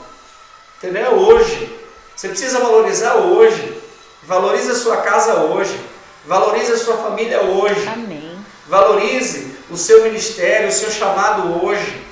Entendeu? 0.79 1.05
É 1.05 1.11
hoje. 1.11 1.79
Você 2.15 2.29
precisa 2.29 2.61
valorizar 2.61 3.15
hoje. 3.15 3.83
Valorize 4.23 4.71
a 4.71 4.75
sua 4.75 4.99
casa 4.99 5.35
hoje. 5.41 5.79
Valorize 6.27 6.73
a 6.73 6.79
sua 6.79 6.97
família 6.97 7.43
hoje. 7.43 7.87
Amém. 7.89 8.39
Valorize 8.67 9.57
o 9.71 9.77
seu 9.77 10.05
ministério, 10.05 10.69
o 10.69 10.73
seu 10.73 10.91
chamado 10.91 11.65
hoje. 11.65 12.03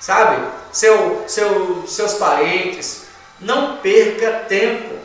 Sabe? 0.00 0.44
Seu, 0.72 1.24
seu, 1.26 1.84
seus 1.86 2.14
parentes. 2.14 3.04
Não 3.40 3.78
perca 3.78 4.44
tempo. 4.48 4.96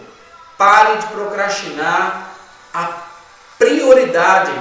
Pare 0.57 0.97
de 0.97 1.07
procrastinar 1.07 2.35
a 2.73 3.03
prioridade 3.57 4.53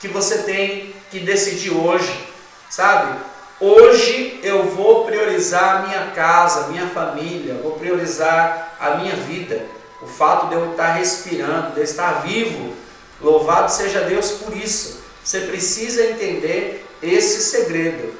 que 0.00 0.08
você 0.08 0.38
tem 0.38 0.94
que 1.10 1.20
decidir 1.20 1.70
hoje. 1.70 2.28
Sabe? 2.68 3.29
Hoje 3.60 4.40
eu 4.42 4.70
vou 4.70 5.04
priorizar 5.04 5.76
a 5.76 5.86
minha 5.86 6.12
casa, 6.12 6.68
minha 6.68 6.86
família, 6.86 7.60
vou 7.62 7.72
priorizar 7.72 8.74
a 8.80 8.94
minha 8.94 9.14
vida. 9.14 9.66
O 10.00 10.06
fato 10.06 10.48
de 10.48 10.54
eu 10.54 10.70
estar 10.70 10.94
respirando, 10.94 11.72
de 11.72 11.80
eu 11.80 11.84
estar 11.84 12.22
vivo, 12.22 12.74
louvado 13.20 13.70
seja 13.70 14.00
Deus 14.00 14.30
por 14.30 14.56
isso. 14.56 15.02
Você 15.22 15.40
precisa 15.40 16.06
entender 16.06 16.86
esse 17.02 17.42
segredo. 17.42 18.14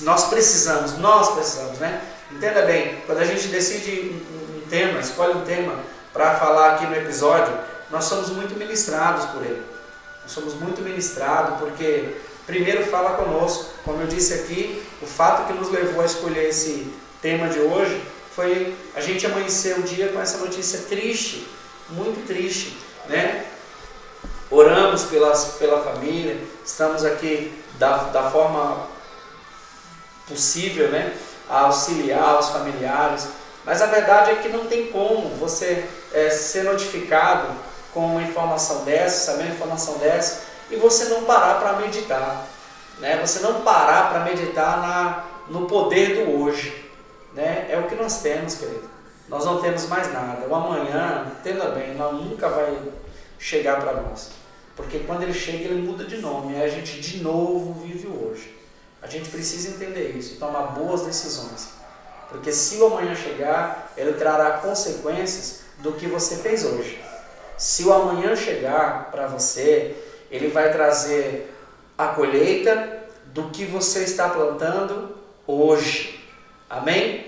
Nós 0.00 0.28
precisamos, 0.28 0.96
nós 0.96 1.34
precisamos, 1.34 1.78
né? 1.78 2.00
Entenda 2.32 2.62
bem, 2.62 3.02
quando 3.04 3.18
a 3.18 3.26
gente 3.26 3.48
decide 3.48 4.18
um, 4.32 4.56
um 4.56 4.60
tema, 4.70 4.98
escolhe 4.98 5.34
um 5.34 5.44
tema 5.44 5.74
para 6.10 6.36
falar 6.36 6.72
aqui 6.72 6.86
no 6.86 6.96
episódio, 6.96 7.52
nós 7.90 8.06
somos 8.06 8.30
muito 8.30 8.58
ministrados 8.58 9.26
por 9.26 9.44
ele. 9.44 9.62
Nós 10.22 10.32
somos 10.32 10.54
muito 10.54 10.80
ministrados 10.80 11.58
porque 11.58 12.16
primeiro 12.46 12.86
fala 12.86 13.16
conosco. 13.16 13.66
Como 13.84 14.00
eu 14.00 14.06
disse 14.06 14.34
aqui, 14.34 14.82
o 15.02 15.06
fato 15.06 15.46
que 15.46 15.52
nos 15.52 15.70
levou 15.70 16.00
a 16.00 16.06
escolher 16.06 16.48
esse 16.48 16.90
tema 17.20 17.48
de 17.48 17.58
hoje 17.58 18.00
foi 18.34 18.74
a 18.94 19.00
gente 19.00 19.26
amanhecer 19.26 19.78
o 19.78 19.82
dia 19.82 20.08
com 20.08 20.20
essa 20.20 20.38
notícia 20.38 20.80
triste, 20.88 21.46
muito 21.90 22.26
triste, 22.26 22.76
né? 23.08 23.46
Oramos 24.50 25.04
pelas, 25.04 25.56
pela 25.58 25.82
família, 25.82 26.38
estamos 26.64 27.04
aqui 27.04 27.52
da, 27.78 27.96
da 28.04 28.30
forma 28.30 28.86
possível, 30.28 30.88
né? 30.88 31.16
A 31.48 31.62
auxiliar 31.62 32.38
os 32.38 32.48
familiares, 32.48 33.26
mas 33.64 33.82
a 33.82 33.86
verdade 33.86 34.30
é 34.30 34.34
que 34.36 34.48
não 34.48 34.66
tem 34.66 34.86
como 34.88 35.30
você 35.36 35.84
é, 36.12 36.30
ser 36.30 36.64
notificado 36.64 37.48
com 37.92 38.06
uma 38.06 38.22
informação 38.22 38.84
dessa, 38.84 39.32
saber 39.32 39.44
uma 39.44 39.54
informação 39.54 39.98
dessa, 39.98 40.42
e 40.70 40.76
você 40.76 41.06
não 41.06 41.24
parar 41.24 41.60
para 41.60 41.74
meditar. 41.74 42.46
Né? 42.98 43.20
Você 43.24 43.40
não 43.40 43.62
parar 43.62 44.10
para 44.10 44.20
meditar 44.20 44.80
na, 44.80 45.24
no 45.48 45.66
poder 45.66 46.24
do 46.24 46.40
hoje. 46.40 46.90
Né? 47.34 47.66
É 47.70 47.78
o 47.78 47.86
que 47.86 47.94
nós 47.94 48.22
temos, 48.22 48.54
querido. 48.54 48.88
Nós 49.28 49.44
não 49.44 49.60
temos 49.60 49.86
mais 49.86 50.12
nada. 50.12 50.46
O 50.46 50.54
amanhã, 50.54 51.32
entenda 51.38 51.66
bem, 51.70 51.94
não, 51.94 52.12
nunca 52.12 52.48
vai 52.48 52.78
chegar 53.38 53.80
para 53.80 54.00
nós. 54.00 54.30
Porque 54.74 55.00
quando 55.00 55.22
ele 55.22 55.34
chega, 55.34 55.64
ele 55.64 55.82
muda 55.82 56.04
de 56.04 56.18
nome. 56.18 56.54
Aí 56.54 56.64
a 56.64 56.68
gente 56.68 57.00
de 57.00 57.22
novo 57.22 57.80
vive 57.80 58.06
o 58.06 58.28
hoje. 58.28 58.56
A 59.02 59.06
gente 59.06 59.28
precisa 59.28 59.68
entender 59.68 60.10
isso 60.16 60.34
e 60.34 60.36
tomar 60.36 60.72
boas 60.72 61.02
decisões. 61.02 61.70
Porque 62.28 62.52
se 62.52 62.76
o 62.78 62.86
amanhã 62.86 63.14
chegar, 63.14 63.92
ele 63.96 64.14
trará 64.14 64.58
consequências 64.58 65.60
do 65.78 65.92
que 65.92 66.06
você 66.06 66.36
fez 66.36 66.64
hoje. 66.64 67.02
Se 67.56 67.84
o 67.84 67.92
amanhã 67.92 68.34
chegar 68.34 69.10
para 69.10 69.26
você, 69.26 69.96
ele 70.36 70.48
vai 70.48 70.72
trazer 70.72 71.54
a 71.96 72.08
colheita 72.08 73.04
do 73.26 73.50
que 73.50 73.64
você 73.64 74.04
está 74.04 74.28
plantando 74.28 75.16
hoje. 75.46 76.20
Amém? 76.68 77.26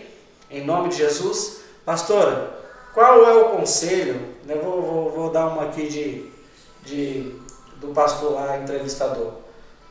Em 0.51 0.65
nome 0.65 0.91
de 0.91 0.97
Jesus. 0.97 1.61
Pastora, 1.85 2.51
qual 2.93 3.25
é 3.25 3.33
o 3.35 3.51
conselho? 3.51 4.35
Eu 4.47 4.63
vou, 4.63 4.83
vou, 4.83 5.11
vou 5.11 5.31
dar 5.31 5.49
uma 5.49 5.65
aqui 5.65 5.89
de, 5.89 6.31
de, 6.83 7.35
do 7.77 7.89
pastor 7.89 8.33
lá, 8.33 8.59
entrevistador. 8.59 9.33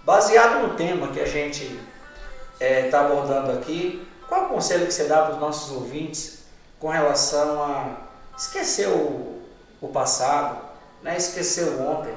Baseado 0.03 0.67
no 0.67 0.75
tema 0.75 1.08
que 1.10 1.19
a 1.19 1.25
gente 1.25 1.63
está 1.63 2.65
é, 2.65 2.89
tá 2.89 3.01
abordando 3.01 3.51
aqui, 3.51 4.08
qual 4.27 4.43
é 4.43 4.45
o 4.45 4.49
conselho 4.49 4.86
que 4.86 4.93
você 4.93 5.06
dá 5.06 5.23
para 5.23 5.36
os 5.36 5.39
nossos 5.39 5.71
ouvintes 5.75 6.45
com 6.80 6.89
relação 6.89 7.63
a 7.63 7.97
esquecer 8.38 8.88
o, 8.88 9.41
o 9.82 9.88
passado, 9.88 10.58
né? 11.01 11.15
esquecer 11.17 11.65
o 11.65 11.82
ontem? 11.82 12.13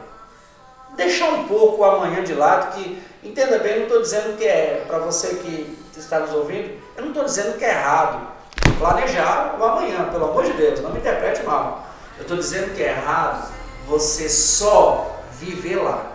Deixar 0.96 1.31
um 1.31 1.44
pouco 1.48 1.83
o 1.83 1.85
amanhã 1.85 2.22
de 2.22 2.35
lado, 2.35 2.74
que, 2.74 3.03
entenda 3.22 3.59
bem, 3.59 3.76
não 3.76 3.83
estou 3.85 4.03
dizendo 4.03 4.37
que 4.37 4.44
é, 4.44 4.85
para 4.87 4.98
você 4.98 5.37
que 5.37 5.79
está 5.96 6.20
nos 6.20 6.33
ouvindo, 6.33 6.79
eu 6.96 7.03
não 7.03 7.09
estou 7.09 7.24
dizendo 7.24 7.59
que 7.59 7.64
é 7.64 7.70
errado 7.70 8.40
planejar 8.79 9.57
o 9.61 9.64
amanhã, 9.64 10.09
pelo 10.11 10.31
amor 10.31 10.44
de 10.44 10.55
Deus, 10.55 10.81
não 10.81 10.90
me 10.90 10.98
interprete 10.98 11.42
mal. 11.42 11.87
Eu 12.16 12.22
estou 12.22 12.37
dizendo 12.37 12.74
que 12.74 12.83
é 12.83 12.88
errado 12.88 13.53
você 13.87 14.29
só 14.29 15.20
viver 15.33 15.76
lá. 15.76 16.07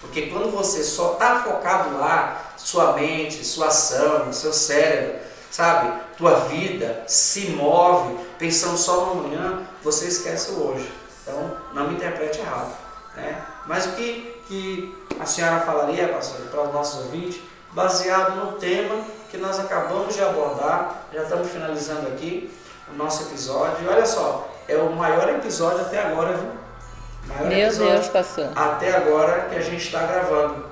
Porque 0.00 0.26
quando 0.26 0.50
você 0.50 0.82
só 0.82 1.12
está 1.12 1.40
focado 1.40 1.98
lá, 1.98 2.54
sua 2.56 2.94
mente, 2.94 3.44
sua 3.44 3.66
ação, 3.66 4.32
seu 4.32 4.52
cérebro, 4.52 5.18
sabe, 5.50 5.92
tua 6.16 6.40
vida 6.40 7.04
se 7.06 7.50
move 7.50 8.18
pensando 8.38 8.78
só 8.78 9.04
no 9.04 9.20
amanhã, 9.20 9.66
você 9.82 10.06
esquece 10.06 10.52
o 10.52 10.68
hoje. 10.68 10.90
Então, 11.22 11.56
não 11.74 11.88
me 11.88 11.94
interprete 11.94 12.40
errado. 12.40 12.74
Né? 13.14 13.44
Mas 13.66 13.86
o 13.86 13.92
que, 13.92 14.42
que 14.46 14.96
a 15.18 15.26
senhora 15.26 15.60
falaria, 15.60 16.08
pastor, 16.08 16.40
para 16.46 16.62
os 16.62 16.72
nossos 16.72 17.04
ouvintes, 17.04 17.40
baseado 17.72 18.36
no 18.36 18.52
tema 18.52 19.04
que 19.30 19.36
nós 19.36 19.58
acabamos 19.60 20.14
de 20.14 20.22
abordar, 20.22 21.04
já 21.12 21.22
estamos 21.22 21.48
finalizando 21.50 22.08
aqui 22.08 22.50
o 22.92 22.96
nosso 22.96 23.24
episódio. 23.24 23.84
E 23.84 23.88
olha 23.88 24.04
só, 24.04 24.48
é 24.66 24.76
o 24.76 24.90
maior 24.92 25.28
episódio 25.28 25.82
até 25.82 26.00
agora, 26.00 26.36
viu? 26.36 26.50
Maior 27.26 27.46
Meu 27.48 27.72
Deus, 27.72 28.08
pastor. 28.08 28.48
Até 28.56 28.94
agora 28.96 29.48
que 29.48 29.56
a 29.56 29.60
gente 29.60 29.84
está 29.84 30.04
gravando. 30.04 30.66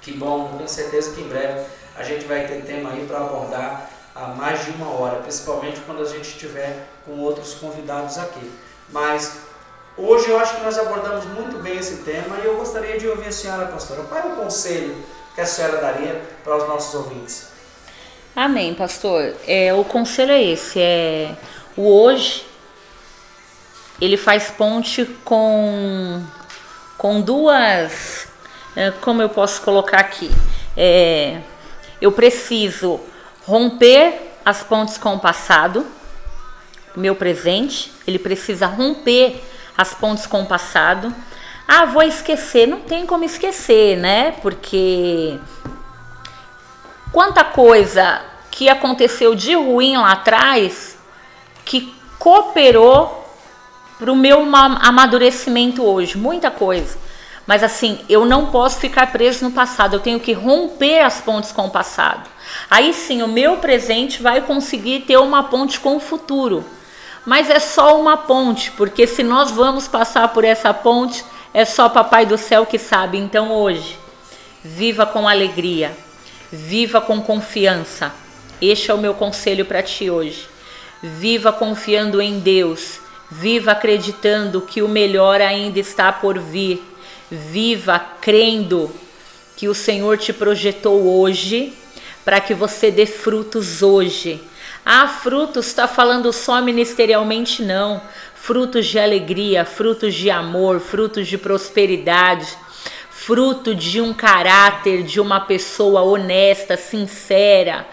Que 0.00 0.12
bom, 0.12 0.54
tenho 0.56 0.68
certeza 0.68 1.12
que 1.12 1.20
em 1.20 1.28
breve 1.28 1.66
a 1.96 2.02
gente 2.02 2.24
vai 2.26 2.46
ter 2.46 2.62
tema 2.64 2.90
aí 2.90 3.06
para 3.06 3.18
abordar 3.18 3.90
a 4.14 4.28
mais 4.28 4.64
de 4.64 4.70
uma 4.70 4.88
hora, 4.90 5.20
principalmente 5.20 5.80
quando 5.80 6.02
a 6.02 6.06
gente 6.06 6.28
estiver 6.28 6.88
com 7.04 7.18
outros 7.18 7.54
convidados 7.54 8.16
aqui. 8.16 8.50
Mas 8.90 9.40
Hoje 9.98 10.28
eu 10.28 10.38
acho 10.38 10.56
que 10.56 10.62
nós 10.62 10.78
abordamos 10.78 11.24
muito 11.24 11.56
bem 11.62 11.78
esse 11.78 12.02
tema 12.02 12.36
e 12.42 12.44
eu 12.44 12.56
gostaria 12.56 12.98
de 12.98 13.08
ouvir 13.08 13.28
a 13.28 13.32
senhora, 13.32 13.66
pastora. 13.68 14.02
Qual 14.02 14.20
é 14.20 14.26
o 14.26 14.36
conselho 14.36 14.94
que 15.34 15.40
a 15.40 15.46
senhora 15.46 15.78
daria 15.78 16.20
para 16.44 16.54
os 16.54 16.68
nossos 16.68 16.94
ouvintes? 16.94 17.48
Amém, 18.34 18.74
pastor. 18.74 19.34
É, 19.46 19.72
o 19.72 19.82
conselho 19.84 20.32
é 20.32 20.42
esse, 20.42 20.78
é 20.78 21.34
o 21.74 21.90
hoje 21.90 22.44
ele 23.98 24.18
faz 24.18 24.50
ponte 24.50 25.06
com 25.24 26.22
com 26.98 27.22
duas, 27.22 28.28
é, 28.74 28.90
como 29.00 29.22
eu 29.22 29.30
posso 29.30 29.62
colocar 29.62 30.00
aqui, 30.00 30.30
é, 30.76 31.40
eu 32.02 32.12
preciso 32.12 33.00
romper 33.46 34.32
as 34.44 34.62
pontes 34.62 34.98
com 34.98 35.14
o 35.14 35.20
passado, 35.20 35.86
meu 36.94 37.14
presente, 37.14 37.92
ele 38.06 38.18
precisa 38.18 38.66
romper 38.66 39.42
as 39.76 39.94
pontes 39.94 40.26
com 40.26 40.42
o 40.42 40.46
passado. 40.46 41.14
Ah, 41.66 41.84
vou 41.84 42.02
esquecer. 42.02 42.66
Não 42.66 42.80
tem 42.80 43.06
como 43.06 43.24
esquecer, 43.24 43.96
né? 43.96 44.32
Porque 44.42 45.38
quanta 47.12 47.44
coisa 47.44 48.22
que 48.50 48.68
aconteceu 48.68 49.34
de 49.34 49.54
ruim 49.54 49.96
lá 49.96 50.12
atrás 50.12 50.96
que 51.64 51.94
cooperou 52.18 53.24
para 53.98 54.12
o 54.12 54.16
meu 54.16 54.42
amadurecimento 54.54 55.82
hoje. 55.82 56.16
Muita 56.16 56.50
coisa. 56.50 56.98
Mas 57.46 57.62
assim, 57.62 58.00
eu 58.08 58.24
não 58.24 58.46
posso 58.46 58.78
ficar 58.80 59.12
preso 59.12 59.44
no 59.44 59.52
passado, 59.52 59.94
eu 59.94 60.00
tenho 60.00 60.18
que 60.18 60.32
romper 60.32 61.00
as 61.00 61.20
pontes 61.20 61.52
com 61.52 61.66
o 61.66 61.70
passado. 61.70 62.28
Aí 62.68 62.92
sim, 62.92 63.22
o 63.22 63.28
meu 63.28 63.58
presente 63.58 64.20
vai 64.20 64.40
conseguir 64.40 65.00
ter 65.00 65.16
uma 65.16 65.44
ponte 65.44 65.78
com 65.78 65.96
o 65.96 66.00
futuro. 66.00 66.64
Mas 67.26 67.50
é 67.50 67.58
só 67.58 68.00
uma 68.00 68.16
ponte, 68.16 68.70
porque 68.70 69.04
se 69.04 69.24
nós 69.24 69.50
vamos 69.50 69.88
passar 69.88 70.28
por 70.28 70.44
essa 70.44 70.72
ponte, 70.72 71.24
é 71.52 71.64
só 71.64 71.88
Papai 71.88 72.24
do 72.24 72.38
Céu 72.38 72.64
que 72.64 72.78
sabe. 72.78 73.18
Então 73.18 73.50
hoje, 73.50 73.98
viva 74.62 75.04
com 75.04 75.26
alegria, 75.26 75.90
viva 76.52 77.00
com 77.00 77.20
confiança. 77.20 78.14
Este 78.62 78.92
é 78.92 78.94
o 78.94 78.98
meu 78.98 79.12
conselho 79.12 79.64
para 79.64 79.82
ti 79.82 80.08
hoje. 80.08 80.48
Viva 81.02 81.52
confiando 81.52 82.22
em 82.22 82.38
Deus, 82.38 83.00
viva 83.28 83.72
acreditando 83.72 84.60
que 84.60 84.80
o 84.80 84.88
melhor 84.88 85.40
ainda 85.40 85.80
está 85.80 86.12
por 86.12 86.38
vir. 86.38 86.80
Viva 87.28 87.98
crendo 88.20 88.88
que 89.56 89.66
o 89.66 89.74
Senhor 89.74 90.16
te 90.16 90.32
projetou 90.32 91.20
hoje 91.20 91.74
para 92.24 92.40
que 92.40 92.54
você 92.54 92.88
dê 92.88 93.04
frutos 93.04 93.82
hoje 93.82 94.40
Ah, 94.88 95.08
frutos 95.08 95.66
está 95.66 95.88
falando 95.88 96.32
só 96.32 96.62
ministerialmente, 96.62 97.60
não. 97.60 98.00
Frutos 98.36 98.86
de 98.86 99.00
alegria, 99.00 99.64
frutos 99.64 100.14
de 100.14 100.30
amor, 100.30 100.78
frutos 100.78 101.26
de 101.26 101.36
prosperidade, 101.36 102.56
fruto 103.10 103.74
de 103.74 104.00
um 104.00 104.14
caráter 104.14 105.02
de 105.02 105.20
uma 105.20 105.40
pessoa 105.40 106.02
honesta, 106.02 106.76
sincera, 106.76 107.84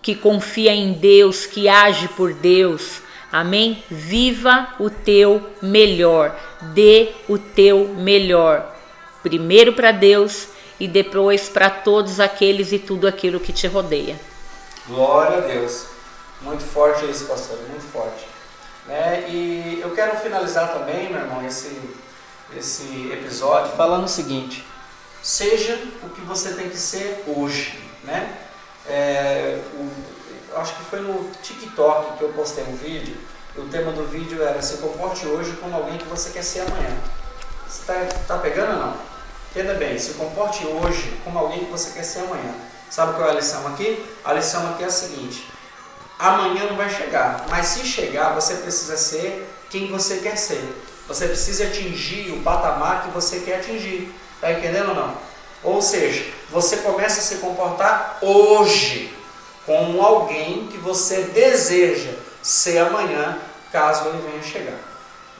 que 0.00 0.14
confia 0.14 0.72
em 0.72 0.94
Deus, 0.94 1.44
que 1.44 1.68
age 1.68 2.08
por 2.08 2.32
Deus. 2.32 3.02
Amém? 3.30 3.84
Viva 3.90 4.68
o 4.80 4.88
teu 4.88 5.50
melhor, 5.60 6.34
dê 6.72 7.10
o 7.28 7.36
teu 7.36 7.88
melhor. 7.88 8.74
Primeiro 9.22 9.74
para 9.74 9.92
Deus 9.92 10.48
e 10.80 10.88
depois 10.88 11.46
para 11.46 11.68
todos 11.68 12.20
aqueles 12.20 12.72
e 12.72 12.78
tudo 12.78 13.06
aquilo 13.06 13.38
que 13.38 13.52
te 13.52 13.66
rodeia. 13.66 14.18
Glória 14.88 15.36
a 15.36 15.40
Deus. 15.40 15.95
Muito 16.46 16.62
forte 16.62 17.10
isso, 17.10 17.24
pastor, 17.24 17.58
muito 17.68 17.84
forte. 17.92 18.24
Né? 18.86 19.28
E 19.28 19.80
eu 19.82 19.90
quero 19.96 20.16
finalizar 20.16 20.72
também, 20.72 21.10
meu 21.10 21.20
irmão, 21.20 21.44
esse, 21.44 21.76
esse 22.56 23.10
episódio 23.12 23.72
falando 23.76 24.04
o 24.04 24.08
seguinte: 24.08 24.64
seja 25.20 25.74
o 26.04 26.08
que 26.10 26.20
você 26.20 26.52
tem 26.52 26.70
que 26.70 26.78
ser 26.78 27.24
hoje. 27.26 27.82
Né? 28.04 28.32
É, 28.88 29.60
o, 29.74 30.60
acho 30.60 30.76
que 30.76 30.84
foi 30.84 31.00
no 31.00 31.28
TikTok 31.42 32.16
que 32.16 32.22
eu 32.22 32.28
postei 32.28 32.62
um 32.62 32.76
vídeo. 32.76 33.16
E 33.56 33.60
o 33.60 33.68
tema 33.68 33.90
do 33.90 34.06
vídeo 34.06 34.40
era 34.40 34.62
se 34.62 34.76
comporte 34.76 35.26
hoje 35.26 35.52
como 35.60 35.74
alguém 35.74 35.98
que 35.98 36.04
você 36.04 36.30
quer 36.30 36.44
ser 36.44 36.60
amanhã. 36.60 36.96
Está 37.68 37.94
tá 38.28 38.38
pegando 38.38 38.70
ou 38.70 38.86
não? 38.86 38.96
Entenda 39.50 39.74
bem, 39.74 39.98
se 39.98 40.14
comporte 40.14 40.64
hoje 40.64 41.20
como 41.24 41.40
alguém 41.40 41.64
que 41.64 41.72
você 41.72 41.90
quer 41.90 42.04
ser 42.04 42.20
amanhã. 42.20 42.54
Sabe 42.88 43.14
qual 43.14 43.26
é 43.26 43.32
a 43.32 43.34
lição 43.34 43.66
aqui? 43.66 44.06
A 44.24 44.32
lição 44.32 44.70
aqui 44.70 44.84
é 44.84 44.86
a 44.86 44.90
seguinte: 44.90 45.56
amanhã 46.18 46.66
não 46.66 46.76
vai 46.76 46.88
chegar, 46.88 47.46
mas 47.48 47.66
se 47.66 47.86
chegar, 47.86 48.34
você 48.34 48.54
precisa 48.54 48.96
ser 48.96 49.48
quem 49.70 49.90
você 49.90 50.18
quer 50.18 50.36
ser. 50.36 50.62
Você 51.08 51.28
precisa 51.28 51.64
atingir 51.64 52.32
o 52.32 52.42
patamar 52.42 53.04
que 53.04 53.10
você 53.10 53.40
quer 53.40 53.56
atingir. 53.56 54.12
Tá 54.40 54.52
entendendo 54.52 54.88
ou 54.88 54.94
não? 54.94 55.16
Ou 55.62 55.80
seja, 55.80 56.24
você 56.50 56.78
começa 56.78 57.20
a 57.20 57.22
se 57.22 57.36
comportar 57.36 58.18
hoje 58.20 59.14
como 59.64 60.00
alguém 60.00 60.68
que 60.68 60.78
você 60.78 61.22
deseja 61.22 62.12
ser 62.42 62.78
amanhã, 62.78 63.38
caso 63.72 64.08
ele 64.08 64.22
venha 64.30 64.42
chegar. 64.42 64.78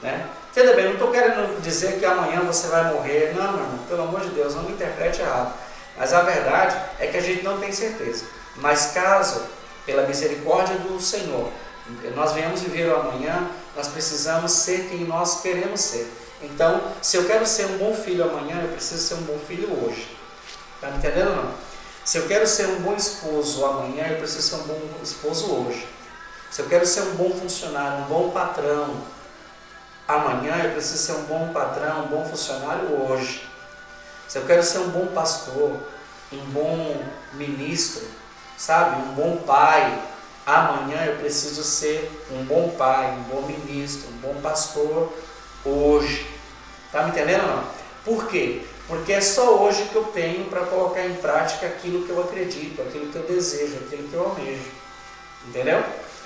Né? 0.01 0.27
Entenda 0.51 0.73
bem, 0.73 0.85
não 0.85 0.93
estou 0.93 1.11
querendo 1.11 1.61
dizer 1.61 1.99
que 1.99 2.05
amanhã 2.05 2.41
você 2.41 2.67
vai 2.67 2.93
morrer. 2.93 3.33
Não, 3.35 3.51
meu 3.53 3.61
irmão, 3.61 3.79
pelo 3.87 4.03
amor 4.03 4.21
de 4.21 4.29
Deus, 4.29 4.55
não 4.55 4.63
me 4.63 4.73
interprete 4.73 5.21
errado. 5.21 5.53
Mas 5.97 6.13
a 6.13 6.21
verdade 6.21 6.75
é 6.99 7.07
que 7.07 7.17
a 7.17 7.21
gente 7.21 7.43
não 7.43 7.59
tem 7.59 7.71
certeza. 7.71 8.25
Mas 8.55 8.91
caso, 8.93 9.43
pela 9.87 10.05
misericórdia 10.05 10.75
do 10.75 11.01
Senhor, 11.01 11.49
nós 12.13 12.33
venhamos 12.33 12.61
viver 12.61 12.89
o 12.89 12.99
amanhã, 12.99 13.49
nós 13.75 13.87
precisamos 13.87 14.51
ser 14.51 14.89
quem 14.89 15.05
nós 15.05 15.41
queremos 15.41 15.79
ser. 15.79 16.11
Então, 16.41 16.91
se 17.01 17.15
eu 17.17 17.25
quero 17.25 17.45
ser 17.45 17.65
um 17.65 17.77
bom 17.77 17.95
filho 17.95 18.23
amanhã, 18.25 18.61
eu 18.61 18.69
preciso 18.69 19.01
ser 19.01 19.13
um 19.15 19.23
bom 19.23 19.39
filho 19.47 19.69
hoje. 19.83 20.15
Está 20.75 20.89
me 20.91 20.97
entendendo 20.97 21.35
não? 21.35 21.51
Se 22.03 22.17
eu 22.17 22.27
quero 22.27 22.45
ser 22.45 22.67
um 22.67 22.81
bom 22.81 22.95
esposo 22.95 23.65
amanhã, 23.65 24.07
eu 24.07 24.17
preciso 24.17 24.41
ser 24.41 24.55
um 24.55 24.63
bom 24.67 24.81
esposo 25.01 25.51
hoje. 25.51 25.87
Se 26.51 26.61
eu 26.61 26.67
quero 26.67 26.85
ser 26.85 27.01
um 27.01 27.15
bom 27.15 27.31
funcionário, 27.31 28.03
um 28.03 28.07
bom 28.07 28.29
patrão, 28.31 28.95
amanhã 30.07 30.63
eu 30.63 30.71
preciso 30.71 30.97
ser 30.97 31.13
um 31.13 31.23
bom 31.23 31.51
patrão, 31.53 32.05
um 32.05 32.07
bom 32.07 32.25
funcionário 32.25 32.89
hoje. 33.09 33.47
Se 34.27 34.37
eu 34.37 34.45
quero 34.45 34.61
ser 34.63 34.79
um 34.79 34.89
bom 34.89 35.07
pastor, 35.07 35.77
um 36.31 36.45
bom 36.51 37.01
ministro, 37.33 38.05
sabe, 38.57 39.01
um 39.01 39.13
bom 39.13 39.37
pai, 39.45 40.01
amanhã 40.45 41.05
eu 41.05 41.17
preciso 41.17 41.63
ser 41.63 42.09
um 42.31 42.43
bom 42.43 42.69
pai, 42.77 43.11
um 43.11 43.23
bom 43.23 43.41
ministro, 43.43 44.09
um 44.09 44.17
bom 44.17 44.41
pastor 44.41 45.13
hoje. 45.63 46.25
Tá 46.91 47.03
me 47.03 47.11
entendendo 47.11 47.45
não? 47.47 47.63
Por 48.03 48.27
quê? 48.27 48.63
Porque 48.87 49.11
é 49.11 49.21
só 49.21 49.61
hoje 49.61 49.83
que 49.91 49.95
eu 49.95 50.05
tenho 50.05 50.45
para 50.45 50.61
colocar 50.61 51.05
em 51.05 51.15
prática 51.15 51.67
aquilo 51.67 52.05
que 52.05 52.09
eu 52.09 52.21
acredito, 52.21 52.81
aquilo 52.81 53.11
que 53.11 53.17
eu 53.17 53.23
desejo, 53.23 53.75
aquilo 53.85 54.07
que 54.07 54.13
eu 54.13 54.23
almejo. 54.23 54.71
Entendeu? 55.45 55.83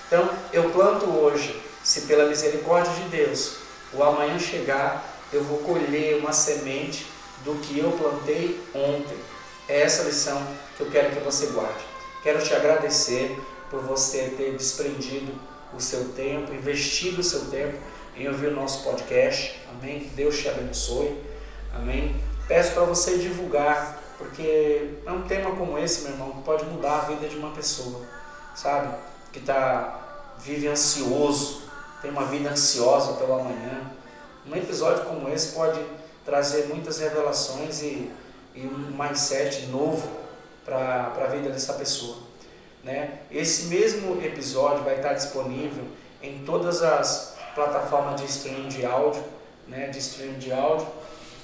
Então, 0.07 0.29
eu 0.53 0.69
planto 0.69 1.05
hoje, 1.07 1.59
se 1.83 2.01
pela 2.01 2.27
misericórdia 2.27 2.93
de 2.93 3.09
Deus 3.09 3.55
o 3.93 4.03
amanhã 4.03 4.37
chegar, 4.37 5.03
eu 5.33 5.43
vou 5.43 5.59
colher 5.59 6.19
uma 6.19 6.33
semente 6.33 7.07
do 7.43 7.55
que 7.61 7.79
eu 7.79 7.91
plantei 7.93 8.61
ontem. 8.75 9.17
É 9.67 9.81
essa 9.81 10.03
lição 10.03 10.45
que 10.77 10.83
eu 10.83 10.91
quero 10.91 11.15
que 11.15 11.19
você 11.21 11.47
guarde. 11.47 11.90
Quero 12.21 12.43
te 12.43 12.53
agradecer 12.53 13.35
por 13.69 13.81
você 13.81 14.33
ter 14.37 14.55
desprendido 14.55 15.33
o 15.75 15.81
seu 15.81 16.09
tempo, 16.09 16.53
investido 16.53 17.21
o 17.21 17.23
seu 17.23 17.45
tempo 17.45 17.79
em 18.15 18.27
ouvir 18.27 18.47
o 18.47 18.55
nosso 18.55 18.83
podcast. 18.83 19.59
Amém? 19.71 20.01
Que 20.01 20.09
Deus 20.09 20.37
te 20.37 20.47
abençoe. 20.47 21.19
Amém? 21.73 22.15
Peço 22.47 22.73
para 22.73 22.83
você 22.83 23.17
divulgar, 23.17 23.99
porque 24.19 24.99
é 25.03 25.11
um 25.11 25.23
tema 25.23 25.55
como 25.55 25.79
esse, 25.79 26.03
meu 26.03 26.11
irmão, 26.11 26.31
que 26.33 26.43
pode 26.43 26.63
mudar 26.65 26.99
a 26.99 27.05
vida 27.05 27.27
de 27.27 27.37
uma 27.37 27.51
pessoa, 27.51 28.01
sabe? 28.53 28.93
Que 29.31 29.39
tá, 29.39 30.35
vive 30.37 30.67
ansioso, 30.67 31.63
tem 32.03 32.11
uma 32.11 32.25
vida 32.25 32.51
ansiosa 32.51 33.13
pelo 33.13 33.33
amanhã. 33.33 33.89
Um 34.45 34.55
episódio 34.55 35.05
como 35.05 35.27
esse 35.27 35.55
pode 35.55 35.83
trazer 36.23 36.67
muitas 36.67 36.99
revelações 36.99 37.81
e, 37.81 38.11
e 38.53 38.61
um 38.61 38.95
mindset 38.95 39.65
novo 39.67 40.20
para 40.65 41.13
a 41.15 41.27
vida 41.27 41.49
dessa 41.49 41.73
pessoa. 41.73 42.17
Né? 42.83 43.19
Esse 43.29 43.65
mesmo 43.65 44.21
episódio 44.23 44.83
vai 44.83 44.95
estar 44.95 45.13
disponível 45.13 45.85
em 46.21 46.43
todas 46.45 46.81
as 46.81 47.37
plataformas 47.53 48.19
de 48.21 48.27
streaming 48.27 48.67
de 48.69 48.85
áudio, 48.85 49.23
né? 49.67 49.87
de 49.89 49.99
streaming 49.99 50.39
de 50.39 50.51
áudio, 50.51 50.87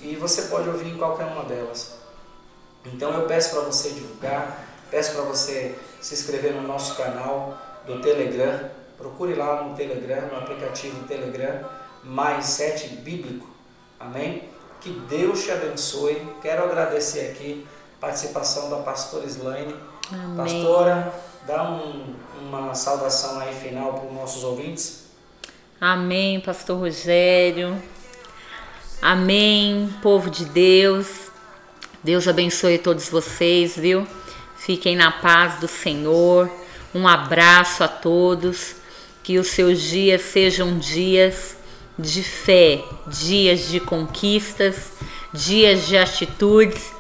e 0.02 0.16
você 0.16 0.44
pode 0.44 0.70
ouvir 0.70 0.90
em 0.90 0.98
qualquer 0.98 1.26
uma 1.26 1.44
delas. 1.44 1.98
Então 2.86 3.12
eu 3.14 3.28
peço 3.28 3.52
para 3.52 3.62
você 3.62 3.90
divulgar, 3.90 4.66
peço 4.90 5.14
para 5.14 5.24
você 5.24 5.76
se 6.02 6.14
inscrever 6.14 6.54
no 6.54 6.62
nosso 6.62 6.96
canal 6.96 7.58
do 7.86 8.02
Telegram, 8.02 8.70
Procure 8.98 9.36
lá 9.36 9.62
no 9.62 9.76
Telegram, 9.76 10.28
no 10.28 10.38
aplicativo 10.40 11.08
Telegram, 11.08 11.64
mais 12.04 12.46
sete 12.46 12.88
bíblico. 12.88 13.48
Amém? 14.00 14.50
Que 14.82 14.90
Deus 14.90 15.44
te 15.44 15.52
abençoe. 15.52 16.20
Quero 16.42 16.64
agradecer 16.64 17.32
aqui 17.32 17.68
participação 18.00 18.70
da 18.70 18.78
pastora 18.78 19.26
Slaine. 19.26 19.76
Amém. 20.12 20.36
Pastora, 20.38 21.14
dá 21.46 21.70
um, 21.70 22.16
uma 22.42 22.74
saudação 22.74 23.40
aí 23.40 23.54
final 23.54 23.94
para 23.94 24.08
os 24.08 24.14
nossos 24.14 24.44
ouvintes. 24.44 25.08
Amém, 25.80 26.40
pastor 26.40 26.80
Rogério. 26.80 27.82
Amém, 29.02 29.94
povo 30.02 30.30
de 30.30 30.46
Deus. 30.46 31.08
Deus 32.04 32.28
abençoe 32.28 32.78
todos 32.78 33.10
vocês, 33.10 33.76
viu? 33.76 34.08
Fiquem 34.56 34.96
na 34.96 35.12
paz 35.12 35.60
do 35.60 35.68
Senhor. 35.68 36.50
Um 36.96 37.08
abraço 37.08 37.84
a 37.84 37.88
todos 37.88 38.76
que 39.24 39.38
os 39.38 39.48
seus 39.48 39.82
dias 39.82 40.22
sejam 40.22 40.80
dias 40.80 41.58
de 42.00 42.24
fé, 42.24 42.84
dias 43.08 43.68
de 43.68 43.80
conquistas, 43.80 44.94
dias 45.34 45.86
de 45.86 45.98
atitudes 45.98 46.97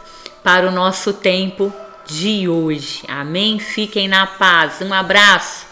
para 0.47 0.69
o 0.69 0.71
nosso 0.71 1.11
tempo 1.11 1.73
de 2.05 2.47
hoje. 2.47 3.03
Amém? 3.09 3.59
Fiquem 3.59 4.07
na 4.07 4.25
paz. 4.25 4.81
Um 4.81 4.93
abraço. 4.93 5.65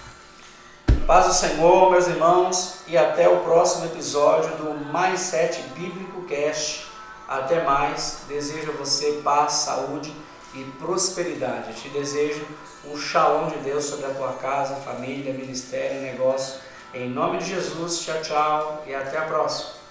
Paz 1.07 1.27
do 1.27 1.33
Senhor, 1.33 1.91
meus 1.91 2.07
irmãos, 2.07 2.79
e 2.85 2.97
até 2.97 3.29
o 3.29 3.37
próximo 3.37 3.85
episódio 3.85 4.53
do 4.57 4.85
Mais 4.91 5.21
7 5.21 5.61
Bíblico 5.77 6.23
Cast. 6.23 6.87
Até 7.25 7.63
mais. 7.63 8.23
Desejo 8.27 8.71
a 8.71 8.73
você 8.75 9.21
paz, 9.23 9.53
saúde 9.53 10.13
e 10.53 10.61
prosperidade. 10.77 11.73
Te 11.75 11.87
desejo 11.87 12.45
um 12.83 12.97
shalom 12.97 13.47
de 13.47 13.55
Deus 13.59 13.85
sobre 13.85 14.07
a 14.07 14.13
tua 14.13 14.33
casa, 14.33 14.75
família, 14.75 15.31
ministério, 15.31 16.01
negócio. 16.01 16.59
Em 16.93 17.09
nome 17.09 17.37
de 17.37 17.45
Jesus, 17.45 18.01
tchau, 18.01 18.21
tchau 18.21 18.83
e 18.85 18.93
até 18.93 19.19
a 19.19 19.21
próxima. 19.21 19.84